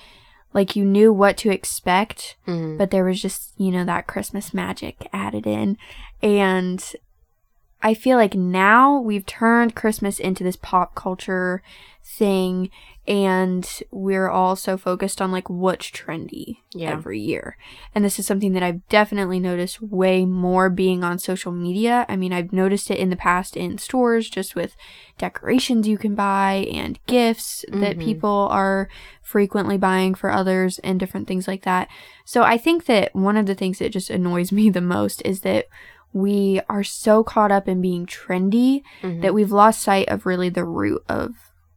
like 0.55 0.77
you 0.77 0.85
knew 0.85 1.13
what 1.13 1.37
to 1.39 1.51
expect 1.51 2.37
Mhm. 2.47 2.79
but 2.79 2.91
there 2.91 3.05
was 3.05 3.21
just 3.23 3.53
you 3.59 3.71
know 3.71 3.85
that 3.85 4.07
christmas 4.07 4.53
magic 4.55 5.09
added 5.13 5.47
in 5.47 5.77
and 6.23 6.93
i 7.83 7.95
feel 7.95 8.17
like 8.17 8.35
now 8.35 8.99
we've 8.99 9.27
turned 9.27 9.75
christmas 9.75 10.19
into 10.19 10.45
this 10.45 10.57
pop 10.57 10.95
culture 10.95 11.63
thing 12.05 12.71
and 13.09 13.81
we're 13.91 14.29
all 14.29 14.55
so 14.55 14.77
focused 14.77 15.21
on 15.21 15.33
like 15.33 15.51
what's 15.51 15.91
trendy 15.91 16.59
Yeah. 16.73 16.91
every 16.91 17.19
year 17.19 17.57
and 17.95 18.05
this 18.05 18.19
is 18.21 18.27
something 18.27 18.53
that 18.53 18.63
i've 18.63 18.87
definitely 18.89 19.41
noticed 19.41 19.83
way 19.83 20.25
more 20.25 20.71
being 20.71 21.03
on 21.03 21.19
social 21.19 21.51
media 21.51 22.07
i 22.09 22.15
mean 22.15 22.33
i've 22.33 22.53
noticed 22.53 22.91
it 22.93 22.99
in 22.99 23.11
the 23.11 23.17
past 23.17 23.57
in 23.57 23.79
stores 23.79 24.31
just 24.31 24.55
with 24.55 24.77
decorations 25.19 25.89
you 25.89 25.99
can 25.99 26.15
buy 26.15 26.67
and 26.73 27.01
gifts 27.07 27.65
that 27.73 27.97
Mhm. 27.99 28.05
people 28.05 28.49
are 28.51 28.89
frequently 29.21 29.77
buying 29.79 30.15
for 30.15 30.31
others 30.31 30.79
and 30.81 31.01
different 31.01 31.27
things 31.27 31.49
like 31.49 31.63
that 31.63 31.89
so 32.25 32.43
i 32.43 32.57
think 32.57 32.87
that 32.87 33.15
one 33.15 33.37
of 33.37 33.47
the 33.47 33.55
things 33.57 33.79
that 33.81 33.91
just 33.93 34.11
annoys 34.11 34.53
me 34.59 34.71
the 34.71 34.81
most 34.81 35.23
is 35.25 35.41
that 35.41 35.67
we 36.13 36.61
are 36.69 36.85
so 36.85 37.25
caught 37.25 37.51
up 37.51 37.67
in 37.67 37.81
being 37.81 38.07
trendy 38.07 38.83
Mhm. 39.03 39.23
that 39.23 39.35
we've 39.35 39.51
lost 39.51 39.83
sight 39.83 40.09
of 40.09 40.25
really 40.27 40.51
the 40.51 40.65
root 40.65 41.03
of 41.09 41.31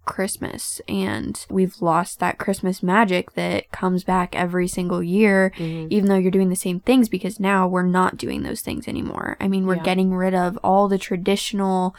Christmas 0.06 0.80
and 0.88 1.46
we've 1.50 1.82
lost 1.82 2.20
that 2.20 2.38
Christmas 2.38 2.82
magic 2.84 3.34
that 3.34 3.72
comes 3.72 4.04
back 4.04 4.36
every 4.36 4.68
single 4.68 5.02
year 5.04 5.52
Mhm. 5.58 5.88
even 5.90 6.08
though 6.10 6.16
you're 6.16 6.32
doing 6.32 6.50
the 6.50 6.56
same 6.56 6.80
things 6.80 7.10
because 7.10 7.40
now 7.40 7.68
we're 7.68 7.82
not 7.84 8.18
doing 8.18 8.44
those 8.44 8.62
things 8.62 8.88
anymore. 8.88 9.36
I 9.40 9.48
mean, 9.48 9.66
we're 9.66 9.76
Yeah. 9.78 9.84
getting 9.84 10.14
rid 10.14 10.34
of 10.36 10.58
all 10.64 10.88
the 10.88 10.98
traditional 10.98 11.96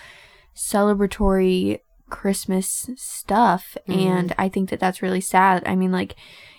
celebratory 0.54 1.80
Christmas 2.08 2.88
stuff 2.96 3.76
Mhm. 3.88 3.96
and 4.06 4.34
I 4.38 4.48
think 4.48 4.70
that 4.70 4.78
that's 4.80 5.02
really 5.02 5.20
sad. 5.20 5.62
I 5.66 5.74
mean, 5.74 5.90
like 5.90 6.14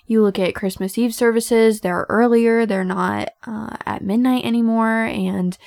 you 0.06 0.22
look 0.22 0.40
at 0.40 0.56
Christmas 0.56 0.98
Eve 0.98 1.14
services, 1.14 1.82
they're 1.82 2.06
earlier, 2.10 2.66
they're 2.66 2.84
not 2.84 3.30
uh, 3.46 3.78
at 3.86 4.02
midnight 4.04 4.44
anymore 4.46 5.06
and 5.06 5.58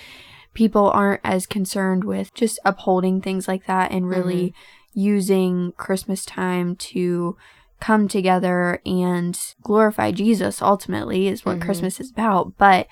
people 0.52 0.90
aren't 0.90 1.20
as 1.25 1.46
concerned 1.46 2.04
with 2.04 2.34
just 2.34 2.58
upholding 2.64 3.20
things 3.20 3.46
like 3.49 3.66
that 3.66 3.90
and 3.92 4.08
really 4.08 4.52
using 4.92 5.73
Christmas 5.76 6.25
time 6.25 6.76
to 6.76 7.37
come 7.80 8.09
together 8.09 8.80
and 8.85 9.38
glorify 9.62 10.11
Jesus 10.11 10.61
ultimately 10.61 11.28
is 11.28 11.44
what 11.44 11.59
Mhm. 11.59 11.62
Christmas 11.62 11.99
is 12.00 12.11
about. 12.11 12.56
But 12.59 12.87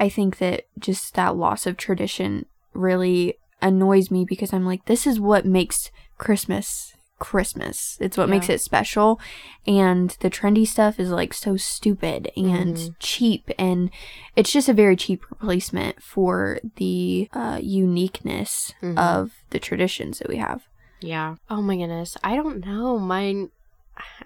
I 0.00 0.08
think 0.08 0.38
that 0.38 0.64
just 0.78 1.14
that 1.14 1.36
loss 1.36 1.66
of 1.66 1.76
tradition 1.76 2.46
really 2.72 3.34
annoys 3.60 4.10
me 4.10 4.24
because 4.24 4.52
I'm 4.52 4.66
like, 4.66 4.86
this 4.86 5.06
is 5.06 5.20
what 5.20 5.44
makes 5.46 5.90
Christmas 6.18 6.94
Christmas. 7.20 7.98
It's 8.00 8.16
what 8.16 8.28
makes 8.28 8.48
it 8.48 8.60
special. 8.60 9.20
And 9.64 10.10
the 10.18 10.28
trendy 10.30 10.66
stuff 10.66 10.98
is 10.98 11.10
like 11.10 11.32
so 11.32 11.56
stupid 11.56 12.32
and 12.36 12.74
Mhm. 12.76 12.94
cheap. 12.98 13.48
And 13.60 13.90
it's 14.34 14.50
just 14.50 14.68
a 14.68 14.72
very 14.72 14.96
cheap 14.96 15.22
replacement 15.30 16.02
for 16.02 16.58
the 16.76 17.28
uh, 17.32 17.60
uniqueness 17.62 18.74
Mhm. 18.82 18.98
of 18.98 19.30
the 19.50 19.60
traditions 19.60 20.18
that 20.18 20.28
we 20.28 20.38
have. 20.38 20.62
Yeah. 21.02 21.36
Oh 21.50 21.62
my 21.62 21.76
goodness. 21.76 22.16
I 22.22 22.36
don't 22.36 22.64
know. 22.64 22.98
Mine, 22.98 23.50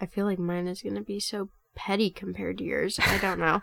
I 0.00 0.06
feel 0.06 0.26
like 0.26 0.38
mine 0.38 0.66
is 0.66 0.82
going 0.82 0.96
to 0.96 1.02
be 1.02 1.20
so 1.20 1.50
petty 1.74 2.10
compared 2.10 2.58
to 2.58 2.64
yours. 2.64 2.98
I 2.98 3.18
don't 3.18 3.38
know. 3.38 3.62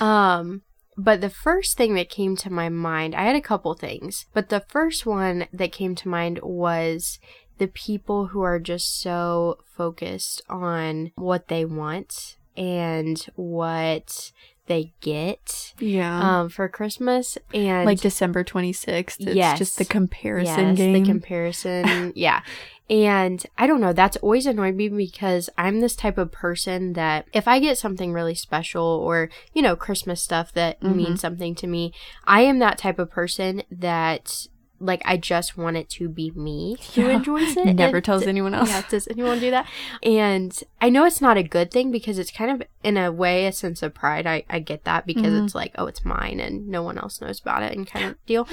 um, 0.04 0.62
but 0.96 1.20
the 1.20 1.30
first 1.30 1.76
thing 1.76 1.94
that 1.94 2.10
came 2.10 2.36
to 2.36 2.50
my 2.50 2.68
mind, 2.68 3.14
I 3.14 3.24
had 3.24 3.36
a 3.36 3.40
couple 3.40 3.74
things, 3.74 4.26
but 4.34 4.48
the 4.48 4.64
first 4.68 5.06
one 5.06 5.46
that 5.52 5.72
came 5.72 5.94
to 5.96 6.08
mind 6.08 6.40
was 6.42 7.18
the 7.58 7.68
people 7.68 8.26
who 8.26 8.42
are 8.42 8.58
just 8.58 9.00
so 9.00 9.58
focused 9.76 10.42
on 10.48 11.12
what 11.14 11.48
they 11.48 11.64
want 11.64 12.36
and 12.56 13.24
what 13.34 14.32
they 14.66 14.92
get 15.00 15.74
Yeah. 15.78 16.40
um, 16.42 16.48
for 16.48 16.68
Christmas. 16.68 17.36
And 17.52 17.84
like 17.86 18.00
December 18.00 18.44
26th. 18.44 19.20
It's 19.20 19.34
Yes. 19.34 19.58
just 19.58 19.78
the 19.78 19.84
comparison 19.84 20.68
yes, 20.68 20.76
game. 20.76 20.92
the 20.92 21.02
comparison. 21.04 22.12
yeah. 22.16 22.42
And 22.90 23.44
I 23.56 23.66
don't 23.66 23.80
know, 23.80 23.92
that's 23.92 24.16
always 24.18 24.44
annoyed 24.44 24.74
me 24.74 24.88
because 24.88 25.48
I'm 25.56 25.80
this 25.80 25.96
type 25.96 26.18
of 26.18 26.30
person 26.30 26.92
that 26.92 27.26
if 27.32 27.48
I 27.48 27.58
get 27.58 27.78
something 27.78 28.12
really 28.12 28.34
special 28.34 28.84
or, 28.84 29.30
you 29.54 29.62
know, 29.62 29.76
Christmas 29.76 30.20
stuff 30.22 30.52
that 30.52 30.80
Mhm. 30.80 30.96
means 30.96 31.20
something 31.20 31.54
to 31.56 31.66
me, 31.66 31.92
I 32.24 32.42
am 32.42 32.58
that 32.58 32.78
type 32.78 32.98
of 32.98 33.10
person 33.10 33.62
that 33.70 34.46
like 34.82 35.00
I 35.04 35.16
just 35.16 35.56
want 35.56 35.76
it 35.76 35.88
to 35.90 36.08
be 36.08 36.30
me 36.32 36.76
who 36.94 37.02
Yeah. 37.02 37.16
enjoys 37.16 37.56
it. 37.56 37.74
Never 37.76 37.96
And 37.98 38.04
tells 38.04 38.26
anyone 38.26 38.52
else. 38.54 38.68
Yeah, 38.68 38.82
does 38.88 39.08
anyone 39.08 39.38
do 39.40 39.50
that? 39.52 39.66
And 40.02 40.58
I 40.80 40.88
know 40.90 41.04
it's 41.04 41.20
not 41.20 41.36
a 41.36 41.42
good 41.42 41.70
thing 41.70 41.90
because 41.90 42.18
it's 42.18 42.30
kind 42.30 42.50
of 42.50 42.66
in 42.82 42.96
a 42.96 43.12
way 43.12 43.46
a 43.46 43.52
sense 43.52 43.82
of 43.82 43.94
pride. 43.94 44.26
I, 44.26 44.44
I 44.50 44.58
get 44.58 44.84
that 44.84 45.06
because 45.06 45.32
Mhm. 45.32 45.44
it's 45.44 45.54
like, 45.54 45.72
oh, 45.78 45.86
it's 45.86 46.04
mine 46.04 46.40
and 46.40 46.68
no 46.68 46.82
one 46.82 46.98
else 46.98 47.20
knows 47.20 47.40
about 47.40 47.62
it 47.62 47.72
and 47.76 47.86
kind 47.86 48.04
of 48.06 48.26
deal. 48.26 48.46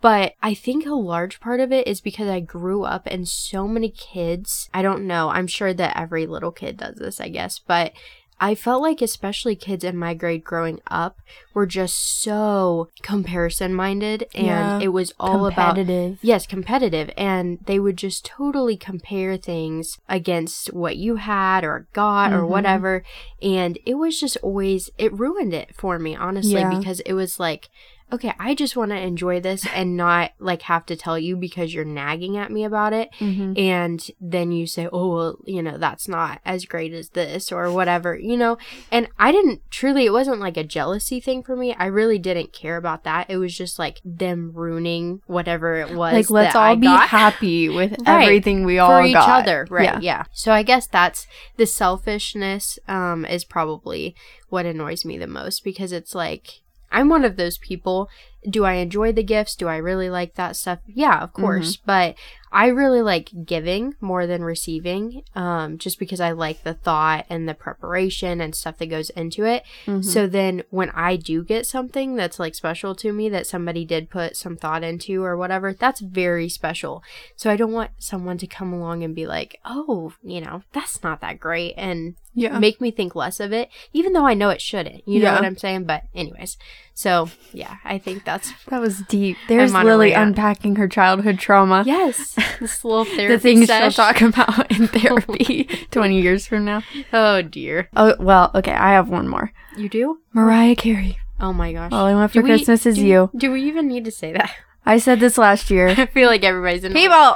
But 0.00 0.34
I 0.42 0.52
think 0.54 0.84
a 0.84 0.94
large 0.94 1.40
part 1.40 1.60
of 1.60 1.72
it 1.72 1.86
is 1.86 2.00
because 2.02 2.28
I 2.28 2.40
grew 2.40 2.84
up 2.84 3.06
and 3.06 3.26
so 3.26 3.66
many 3.66 3.88
kids, 3.88 4.68
I 4.74 4.82
don't 4.82 5.06
know, 5.06 5.30
I'm 5.30 5.46
sure 5.46 5.72
that 5.72 5.96
every 5.98 6.26
little 6.26 6.50
kid 6.52 6.76
does 6.76 6.96
this, 6.96 7.20
I 7.20 7.28
guess, 7.28 7.58
but 7.58 7.92
I 8.40 8.54
felt 8.54 8.82
like 8.82 9.00
especially 9.00 9.54
kids 9.56 9.84
in 9.84 9.96
my 9.96 10.12
grade 10.12 10.44
growing 10.44 10.80
up 10.90 11.18
were 11.54 11.66
just 11.66 12.20
so 12.22 12.88
comparison 13.02 13.72
minded 13.74 14.26
and 14.34 14.46
Yeah. 14.46 14.78
it 14.82 14.88
was 14.88 15.12
all 15.20 15.46
about 15.46 15.76
Yes, 16.20 16.46
competitive. 16.46 17.10
And 17.16 17.58
they 17.66 17.78
would 17.78 17.96
just 17.96 18.24
totally 18.26 18.76
compare 18.76 19.36
things 19.36 19.98
against 20.08 20.72
what 20.74 20.96
you 20.96 21.16
had 21.16 21.64
or 21.64 21.86
got 21.92 22.32
or 22.32 22.40
Mhm. 22.42 22.48
whatever. 22.48 23.04
And 23.40 23.78
it 23.86 23.94
was 23.94 24.18
just 24.20 24.36
always, 24.42 24.90
it 24.98 25.12
ruined 25.12 25.54
it 25.54 25.74
for 25.74 25.98
me, 25.98 26.16
honestly, 26.16 26.60
Yeah. 26.60 26.68
because 26.76 27.00
it 27.00 27.14
was 27.14 27.38
like, 27.38 27.68
okay, 28.12 28.32
I 28.38 28.54
just 28.54 28.76
want 28.76 28.90
to 28.92 28.96
enjoy 29.00 29.40
this 29.40 29.66
and 29.74 29.96
not 29.96 30.32
like 30.38 30.62
have 30.62 30.86
to 30.86 30.94
tell 30.96 31.18
you 31.18 31.36
because 31.36 31.74
you're 31.74 31.84
nagging 31.84 32.36
at 32.36 32.52
me 32.52 32.64
about 32.64 32.92
it. 32.92 33.10
Mhm. 33.18 33.58
And 33.58 34.04
then 34.20 34.52
you 34.52 34.66
say, 34.66 34.88
oh, 34.92 35.08
well, 35.14 35.38
you 35.46 35.62
know, 35.62 35.78
that's 35.78 36.06
not 36.06 36.40
as 36.44 36.64
great 36.64 36.92
as 36.92 37.10
this 37.10 37.50
or 37.50 37.72
whatever, 37.72 38.16
you 38.16 38.36
know? 38.36 38.56
And 38.92 39.08
I 39.18 39.32
didn't 39.32 39.62
truly, 39.70 40.04
it 40.06 40.12
wasn't 40.12 40.38
like 40.40 40.56
a 40.56 40.62
jealousy 40.64 41.18
thing 41.20 41.42
for 41.42 41.56
me. 41.56 41.74
I 41.74 41.86
really 41.86 42.18
didn't 42.18 42.52
care 42.52 42.76
about 42.76 43.02
that. 43.04 43.28
It 43.30 43.38
was 43.38 43.56
just 43.56 43.78
like 43.78 44.00
them 44.04 44.52
ruining 44.54 45.20
whatever 45.26 45.74
it 45.76 45.94
was. 45.94 46.12
Like, 46.14 46.30
let's 46.30 46.54
all 46.54 46.62
I 46.62 46.74
be 46.76 46.86
got 46.86 47.08
happy 47.08 47.68
with 47.68 47.92
Right. 48.06 48.22
everything 48.22 48.64
we 48.64 48.78
all 48.78 49.00
for 49.00 49.04
each 49.06 49.14
got. 49.14 49.42
other. 49.42 49.66
Right. 49.70 49.84
Yeah. 49.84 49.98
Yeah. 50.00 50.24
So 50.32 50.52
I 50.52 50.62
guess 50.62 50.86
that's 50.86 51.26
the 51.56 51.66
selfishness 51.66 52.78
um, 52.86 53.24
is 53.24 53.44
probably 53.44 54.14
what 54.50 54.66
annoys 54.66 55.04
me 55.04 55.18
the 55.18 55.26
most 55.26 55.64
because 55.64 55.90
it's 55.92 56.14
like, 56.14 56.60
I'm 56.94 57.08
one 57.08 57.24
of 57.24 57.36
those 57.36 57.58
people. 57.58 58.08
Do 58.48 58.64
I 58.64 58.74
enjoy 58.74 59.12
the 59.12 59.22
gifts? 59.22 59.56
Do 59.56 59.68
I 59.68 59.76
really 59.76 60.08
like 60.08 60.34
that 60.34 60.56
stuff? 60.56 60.78
Yeah, 60.86 61.22
of 61.22 61.32
mm-hmm. 61.32 61.42
course. 61.42 61.76
But 61.76 62.14
I 62.54 62.68
really 62.68 63.02
like 63.02 63.30
giving 63.44 63.96
more 64.00 64.26
than 64.28 64.44
receiving, 64.44 65.24
um, 65.34 65.76
just 65.76 65.98
because 65.98 66.20
I 66.20 66.30
like 66.30 66.62
the 66.62 66.74
thought 66.74 67.26
and 67.28 67.48
the 67.48 67.52
preparation 67.54 68.40
and 68.40 68.54
stuff 68.54 68.78
that 68.78 68.86
goes 68.86 69.10
into 69.10 69.44
it. 69.44 69.64
Mhm. 69.86 70.04
So 70.04 70.28
then 70.28 70.62
when 70.70 70.90
I 70.90 71.16
do 71.16 71.42
get 71.42 71.66
something 71.66 72.14
that's 72.14 72.38
like 72.38 72.54
special 72.54 72.94
to 72.94 73.12
me 73.12 73.28
that 73.30 73.48
somebody 73.48 73.84
did 73.84 74.08
put 74.08 74.36
some 74.36 74.56
thought 74.56 74.84
into 74.84 75.24
or 75.24 75.36
whatever, 75.36 75.72
that's 75.72 76.00
very 76.00 76.48
special. 76.48 77.02
So 77.34 77.50
I 77.50 77.56
don't 77.56 77.72
want 77.72 77.90
someone 77.98 78.38
to 78.38 78.46
come 78.46 78.72
along 78.72 79.02
and 79.02 79.14
be 79.16 79.26
like, 79.26 79.58
"Oh, 79.64 80.12
you 80.22 80.40
know, 80.40 80.62
that's 80.72 81.02
not 81.02 81.20
that 81.22 81.40
great." 81.40 81.74
And 81.76 82.14
yeah. 82.34 82.58
make 82.60 82.80
me 82.80 82.90
think 82.92 83.16
less 83.16 83.40
of 83.40 83.52
it, 83.52 83.68
even 83.92 84.12
though 84.12 84.26
I 84.26 84.34
know 84.34 84.50
it 84.50 84.60
shouldn't. 84.60 85.06
You 85.08 85.18
know 85.20 85.26
Yeah. 85.30 85.34
what 85.34 85.44
I'm 85.44 85.56
saying? 85.56 85.84
But 85.84 86.04
anyways, 86.14 86.56
so 86.94 87.30
yeah, 87.52 87.76
I 87.84 87.98
think 87.98 88.24
that's 88.24 88.52
that 88.68 88.80
was 88.80 89.00
deep. 89.08 89.36
There's 89.48 89.72
Lily 89.74 90.12
unpacking 90.12 90.76
her 90.76 90.86
childhood 90.88 91.38
trauma. 91.40 91.82
yes, 91.86 92.36
this 92.60 92.84
little 92.84 93.04
therapy 93.04 93.26
The 93.34 93.38
things 93.38 93.66
sesh. 93.66 93.94
she'll 93.94 94.04
talk 94.04 94.20
about 94.20 94.70
in 94.70 94.86
therapy 94.88 95.64
20 95.90 96.20
years 96.20 96.46
from 96.46 96.64
now. 96.64 96.82
Oh 97.12 97.42
dear, 97.42 97.88
Oh, 97.96 98.14
well, 98.18 98.50
okay, 98.54 98.72
I 98.72 98.92
have 98.92 99.08
one 99.08 99.28
more. 99.28 99.52
you 99.76 99.88
do? 99.88 100.20
Mariah 100.32 100.76
Carey. 100.76 101.18
Oh 101.40 101.52
my 101.52 101.72
gosh. 101.72 101.90
All 101.92 102.06
I 102.06 102.14
want 102.14 102.32
Do 102.32 102.40
for 102.40 102.44
we- 102.44 102.50
Christmas 102.50 102.86
is 102.86 102.96
do- 102.96 103.06
you. 103.06 103.30
Do 103.36 103.50
we 103.52 103.62
even 103.64 103.88
need 103.88 104.04
to 104.04 104.10
say 104.10 104.32
that? 104.32 104.54
I 104.86 104.98
said 104.98 105.18
this 105.20 105.36
last 105.38 105.70
year. 105.70 105.88
I 105.88 106.06
feel 106.06 106.28
like 106.28 106.44
everybody's 106.44 106.84
in. 106.84 106.92
People, 106.92 107.34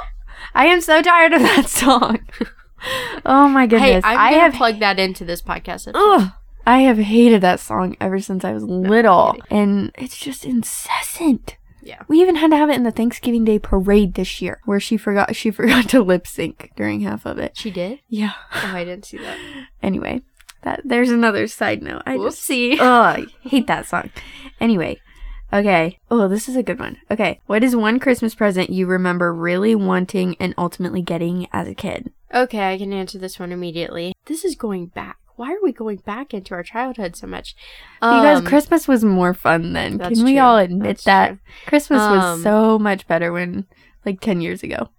I 0.55 0.65
am 0.67 0.81
so 0.81 1.01
tired 1.01 1.33
of 1.33 1.41
that 1.41 1.67
song. 1.67 2.19
oh 3.25 3.47
my 3.49 3.63
Hey, 3.63 3.67
goodness. 3.67 4.03
I'm 4.05 4.17
I 4.17 4.31
have 4.33 4.53
plugged 4.53 4.79
that 4.81 4.99
into 4.99 5.25
this 5.25 5.41
podcast. 5.41 5.91
Ugh, 5.93 6.31
I 6.65 6.79
have 6.81 6.97
hated 6.99 7.41
that 7.41 7.59
song 7.59 7.97
ever 7.99 8.19
since 8.19 8.45
I 8.45 8.53
was 8.53 8.63
little, 8.63 9.35
and 9.49 9.91
it's 9.95 10.17
just 10.17 10.45
incessant. 10.45 11.57
Yeah. 11.89 12.03
We 12.07 12.21
even 12.21 12.35
had 12.35 12.51
to 12.51 12.57
have 12.57 12.69
it 12.69 12.75
in 12.75 12.83
the 12.83 12.91
Thanksgiving 12.91 13.43
Day 13.45 13.57
parade 13.57 14.13
this 14.13 14.43
year, 14.43 14.61
where 14.65 14.79
she 14.79 14.95
forgot 14.95 15.35
she 15.35 15.49
forgot 15.59 15.89
to 15.89 16.03
lip 16.03 16.27
sync 16.27 16.71
during 16.75 17.01
half 17.01 17.25
of 17.25 17.39
it. 17.39 17.57
She 17.57 17.71
did? 17.71 17.99
Yeah. 18.07 18.33
Oh, 18.53 18.71
I 18.75 18.83
didn't 18.83 19.05
see 19.05 19.17
that. 19.17 19.37
Anyway, 19.81 20.21
That 20.61 20.81
there's 20.85 21.09
another 21.09 21.47
side 21.47 21.81
note. 21.81 22.03
I 22.05 22.17
just 22.17 22.47
Whoopsie. 22.47 22.77
oh, 22.79 23.01
I 23.01 23.25
hate 23.41 23.65
that 23.67 23.87
song. 23.87 24.11
Anyway, 24.59 24.99
okay. 25.51 25.97
Oh, 26.11 26.27
this 26.27 26.47
is 26.47 26.55
a 26.55 26.61
good 26.61 26.77
one. 26.79 26.97
Okay, 27.09 27.39
what 27.47 27.63
is 27.63 27.75
one 27.75 27.97
Christmas 27.97 28.35
present 28.35 28.69
you 28.69 28.85
remember 28.85 29.33
really 29.33 29.73
wanting 29.73 30.35
and 30.39 30.53
ultimately 30.59 31.01
getting 31.01 31.47
as 31.51 31.67
a 31.67 31.73
kid? 31.73 32.11
Okay, 32.35 32.71
I 32.71 32.77
can 32.77 32.93
answer 32.93 33.17
this 33.17 33.39
one 33.39 33.51
immediately. 33.51 34.13
This 34.25 34.45
is 34.45 34.55
going 34.55 34.87
back. 34.87 35.17
Why 35.39 35.53
are 35.53 35.63
we 35.63 35.71
going 35.71 35.97
back 36.05 36.33
into 36.33 36.53
our 36.53 36.63
childhood 36.63 37.15
so 37.15 37.25
much? 37.25 37.55
Because 38.01 38.39
Um, 38.39 38.45
Christmas 38.45 38.89
was 38.89 39.05
more 39.05 39.33
fun 39.33 39.71
then. 39.71 39.97
Can 39.97 40.25
we 40.25 40.33
true. 40.33 40.39
all 40.41 40.57
admit 40.57 40.83
That's 40.97 41.03
that? 41.05 41.27
true. 41.29 41.37
Christmas 41.65 42.01
Um, 42.01 42.17
was 42.17 42.43
so 42.43 42.77
much 42.77 43.07
better 43.07 43.31
when 43.31 43.65
like 44.05 44.19
10 44.19 44.41
years 44.41 44.63
ago. 44.63 44.89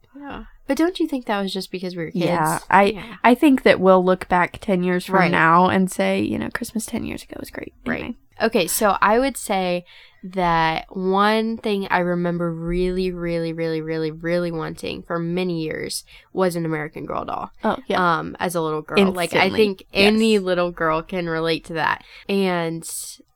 But 0.71 0.77
don't 0.79 1.00
you 1.00 1.09
think 1.09 1.27
that 1.27 1.41
was 1.43 1.53
just 1.53 1.73
because 1.73 1.97
we 1.97 2.05
were 2.05 2.11
kids? 2.12 2.27
Yeah, 2.27 2.61
I 2.71 2.85
Yeah. 2.85 3.17
I 3.25 3.35
think 3.35 3.65
that 3.65 3.81
we'll 3.81 4.05
look 4.05 4.29
back 4.29 4.59
10 4.61 4.85
years 4.85 5.05
from 5.05 5.17
Right. 5.17 5.29
now 5.33 5.69
and 5.69 5.91
say, 5.91 6.21
you 6.21 6.39
know, 6.39 6.49
Christmas 6.55 6.87
10 6.87 7.03
years 7.05 7.25
ago 7.25 7.35
was 7.41 7.50
great. 7.50 7.75
Right. 7.85 8.15
Okay, 8.41 8.69
so 8.69 8.97
I 9.03 9.19
would 9.19 9.37
say 9.37 9.85
that 10.23 10.87
one 10.97 11.57
thing 11.57 11.89
I 11.91 11.99
remember 11.99 12.55
really, 12.55 13.11
really, 13.11 13.53
really, 13.53 13.81
really, 13.81 14.12
really 14.12 14.53
wanting 14.53 15.03
for 15.03 15.19
many 15.19 15.61
years 15.65 16.05
was 16.33 16.55
an 16.55 16.65
American 16.65 17.05
Girl 17.05 17.25
doll. 17.25 17.50
Oh, 17.65 17.77
yeah. 17.89 18.19
Um, 18.21 18.37
as 18.39 18.55
a 18.55 18.61
little 18.61 18.83
girl, 18.83 19.11
like 19.11 19.35
I 19.35 19.47
Instantly, 19.47 19.59
think 19.59 19.87
any 19.93 20.39
little 20.39 20.71
girl 20.71 21.03
can 21.03 21.29
relate 21.29 21.65
to 21.65 21.73
that. 21.73 22.05
And 22.29 22.89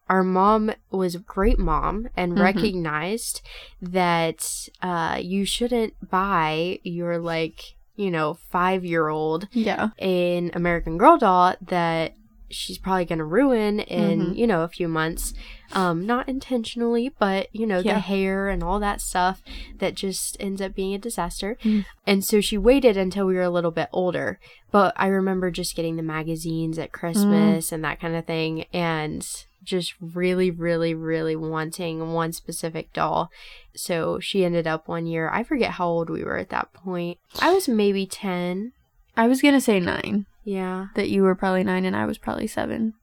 our 0.09 0.23
mom 0.23 0.73
was 0.91 1.15
a 1.15 1.19
great 1.19 1.59
mom 1.59 2.09
and 2.17 2.33
Mhm. 2.35 2.41
recognized 2.43 3.41
that 3.81 4.69
uh, 4.83 5.19
you 5.21 5.45
shouldn't 5.45 5.95
buy 6.11 6.79
your 6.83 7.19
like 7.19 7.75
you 7.97 8.11
know 8.11 8.35
five 8.51 8.85
year 8.85 9.09
old 9.09 9.49
yeah. 9.53 9.91
an 9.99 10.51
American 10.55 10.99
Girl 10.99 11.17
doll 11.17 11.55
that 11.61 12.15
she's 12.51 12.79
probably 12.79 13.05
going 13.05 13.19
to 13.19 13.25
ruin 13.25 13.81
in, 13.81 14.21
Mhm. 14.27 14.37
you 14.37 14.47
know, 14.47 14.63
a 14.63 14.69
few 14.69 14.87
months. 14.87 15.35
Um, 15.73 16.07
not 16.07 16.29
intentionally, 16.29 17.11
but, 17.19 17.49
you 17.53 17.67
know, 17.67 17.79
Yeah. 17.79 17.95
the 17.95 18.01
hair 18.01 18.49
and 18.49 18.63
all 18.63 18.79
that 18.79 19.01
stuff 19.01 19.43
that 19.79 19.97
just 19.97 20.37
ends 20.39 20.61
up 20.61 20.73
being 20.73 20.95
a 20.95 20.99
disaster. 20.99 21.57
Mm. 21.65 21.85
And 22.07 22.25
so 22.25 22.41
she 22.41 22.57
waited 22.57 22.97
until 22.97 23.27
we 23.27 23.35
were 23.35 23.43
a 23.43 23.51
little 23.51 23.73
bit 23.73 23.89
older. 23.93 24.39
But 24.71 24.93
I 24.97 25.07
remember 25.09 25.51
just 25.51 25.75
getting 25.75 25.97
the 25.97 26.03
magazines 26.05 26.79
at 26.79 26.93
Christmas 26.93 27.73
and 27.73 27.83
that 27.83 27.99
kind 27.99 28.15
of 28.15 28.25
thing. 28.25 28.67
And 28.73 29.27
just 29.65 29.95
really, 30.01 30.51
really, 30.51 30.95
really 30.95 31.35
wanting 31.37 32.13
one 32.13 32.33
specific 32.33 32.93
doll. 32.93 33.31
So 33.75 34.21
she 34.21 34.45
ended 34.45 34.67
up 34.67 34.87
one 34.89 35.07
year, 35.07 35.29
I 35.31 35.43
forget 35.43 35.73
how 35.73 35.89
old 35.89 36.11
we 36.11 36.23
were 36.23 36.37
at 36.37 36.51
that 36.51 36.73
point. 36.73 37.19
I 37.41 37.53
was 37.53 37.69
maybe 37.69 38.07
10. 38.07 38.73
I 39.17 39.27
was 39.27 39.41
going 39.43 39.55
to 39.55 39.61
say 39.61 39.81
9. 39.81 40.27
Yeah. 40.45 40.87
That 40.95 41.09
you 41.09 41.23
were 41.23 41.35
probably 41.35 41.65
9 41.65 41.85
and 41.85 41.97
I 41.97 42.05
was 42.07 42.19
probably 42.19 42.47
7. 42.47 42.95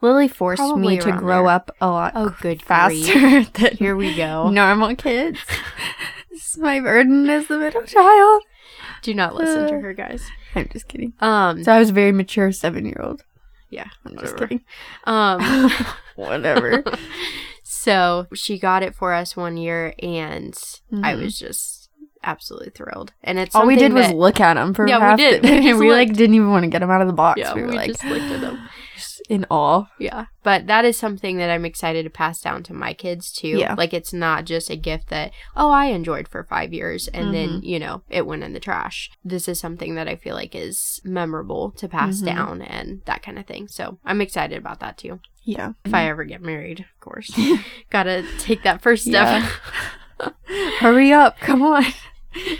Lily 0.00 0.26
forced 0.26 0.58
Probably 0.60 0.96
me 0.96 0.98
to 1.02 1.12
grow 1.12 1.44
there. 1.44 1.52
up 1.52 1.70
a 1.80 1.86
lot 1.88 2.12
Oh, 2.16 2.34
good 2.40 2.60
faster 2.60 3.44
than 3.54 3.76
Here 3.76 3.94
we 3.94 4.16
go. 4.16 4.50
normal 4.50 4.96
kids. 4.96 5.38
this 6.30 6.50
is 6.52 6.58
my 6.58 6.80
burden 6.80 7.28
as 7.30 7.46
the 7.46 7.56
middle 7.58 7.82
child. 7.84 8.42
Do 9.02 9.14
not 9.14 9.34
listen 9.36 9.68
to 9.68 9.76
Uh, 9.76 9.80
her, 9.80 9.92
guys. 9.94 10.24
I'm 10.56 10.68
just 10.72 10.88
kidding. 10.88 11.12
Um, 11.20 11.62
So 11.62 11.72
I 11.72 11.78
was 11.78 11.90
a 11.90 11.92
very 11.92 12.10
mature 12.12 12.50
7-year-old. 12.50 13.22
Yeah, 13.70 13.86
I'm 14.04 14.16
just 14.18 14.36
kidding. 14.36 14.62
Um, 15.04 15.70
Whatever. 16.16 16.82
so 17.62 18.26
she 18.34 18.58
got 18.58 18.82
it 18.82 18.94
for 18.94 19.12
us 19.14 19.36
one 19.36 19.56
year, 19.56 19.94
and 20.02 20.54
I 21.02 21.14
Mhm. 21.14 21.22
was 21.22 21.38
just 21.38 21.88
absolutely 22.22 22.70
thrilled. 22.70 23.12
And 23.24 23.38
it's 23.38 23.54
All 23.54 23.66
we 23.66 23.76
did 23.76 23.92
was 23.94 24.08
that- 24.08 24.16
look 24.16 24.40
at 24.40 24.54
them 24.54 24.74
for 24.74 24.86
Yeah, 24.86 25.12
we 25.12 25.16
did. 25.16 25.42
the 25.42 25.48
We 25.72 25.74
We, 25.74 25.92
like 25.92 26.12
didn't 26.12 26.34
even 26.34 26.50
want 26.50 26.64
to 26.64 26.68
get 26.70 26.80
them 26.80 26.90
out 26.90 27.00
of 27.00 27.06
the 27.06 27.14
box. 27.14 27.38
yeah, 27.40 27.54
we 27.54 27.62
were 27.62 27.68
we 27.68 27.74
like 27.76 27.88
just 27.92 28.04
looked 28.04 28.24
at 28.24 28.40
them. 28.42 28.68
Just 29.20 29.30
in 29.30 29.46
awe. 29.50 29.84
Yeah, 29.98 30.26
but 30.42 30.66
that 30.66 30.84
is 30.84 30.96
something 30.96 31.36
that 31.38 31.50
I'm 31.50 31.64
excited 31.64 32.04
to 32.04 32.10
pass 32.10 32.40
down 32.40 32.62
to 32.64 32.72
my 32.74 32.92
kids 32.94 33.30
too. 33.32 33.48
Yeah. 33.48 33.74
like 33.74 33.92
it's 33.94 34.12
not 34.12 34.44
just 34.44 34.70
a 34.70 34.76
gift 34.76 35.08
that 35.08 35.32
oh 35.56 35.70
I 35.70 35.86
enjoyed 35.86 36.28
for 36.28 36.44
five 36.44 36.72
years 36.72 37.08
and 37.08 37.34
then 37.34 37.48
Mhm. 37.60 37.64
you 37.64 37.78
know 37.78 38.02
it 38.08 38.26
went 38.26 38.42
in 38.42 38.52
the 38.52 38.60
trash. 38.60 39.10
This 39.24 39.48
is 39.48 39.60
something 39.60 39.94
that 39.94 40.08
I 40.08 40.16
feel 40.16 40.34
like 40.34 40.54
is 40.54 41.00
memorable 41.04 41.70
to 41.72 41.88
pass 41.88 42.20
Mhm. 42.22 42.24
down 42.26 42.62
and 42.62 43.02
that 43.06 43.22
kind 43.22 43.38
of 43.38 43.46
thing. 43.46 43.68
So 43.68 43.98
I'm 44.04 44.20
excited 44.20 44.56
about 44.58 44.80
that 44.80 44.96
too. 44.98 45.20
Yeah. 45.42 45.72
If 45.84 45.94
I 45.94 46.06
ever 46.08 46.24
get 46.24 46.42
married, 46.42 46.80
of 46.80 47.00
course, 47.00 47.30
gotta 47.90 48.24
take 48.38 48.62
that 48.64 48.82
first 48.82 49.04
step. 49.06 49.42
Yeah. 49.42 50.28
Hurry 50.80 51.12
up. 51.12 51.38
Come 51.40 51.62
on. 51.62 51.84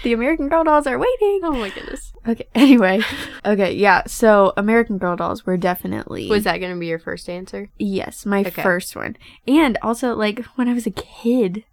The 0.02 0.12
American 0.12 0.48
Girl 0.48 0.64
dolls 0.64 0.88
are 0.88 0.98
waiting. 0.98 1.40
oh 1.44 1.52
my 1.52 1.70
goodness, 1.70 2.09
Okay. 2.28 2.46
Anyway. 2.54 3.00
Okay. 3.44 3.72
Yeah. 3.74 4.02
So 4.06 4.52
American 4.56 4.98
Girl 4.98 5.16
dolls 5.16 5.46
were 5.46 5.56
definitely 5.56 6.28
was 6.28 6.44
that 6.44 6.58
gonna 6.58 6.76
be 6.76 6.86
your 6.86 6.98
first 6.98 7.28
answer? 7.28 7.68
yes 7.78 8.26
my 8.26 8.40
Okay. 8.40 8.62
first 8.62 8.94
one, 8.94 9.16
and 9.48 9.78
also 9.82 10.14
like 10.14 10.44
when 10.56 10.68
I 10.68 10.74
was 10.74 10.86
a 10.86 10.90
kid, 10.90 11.64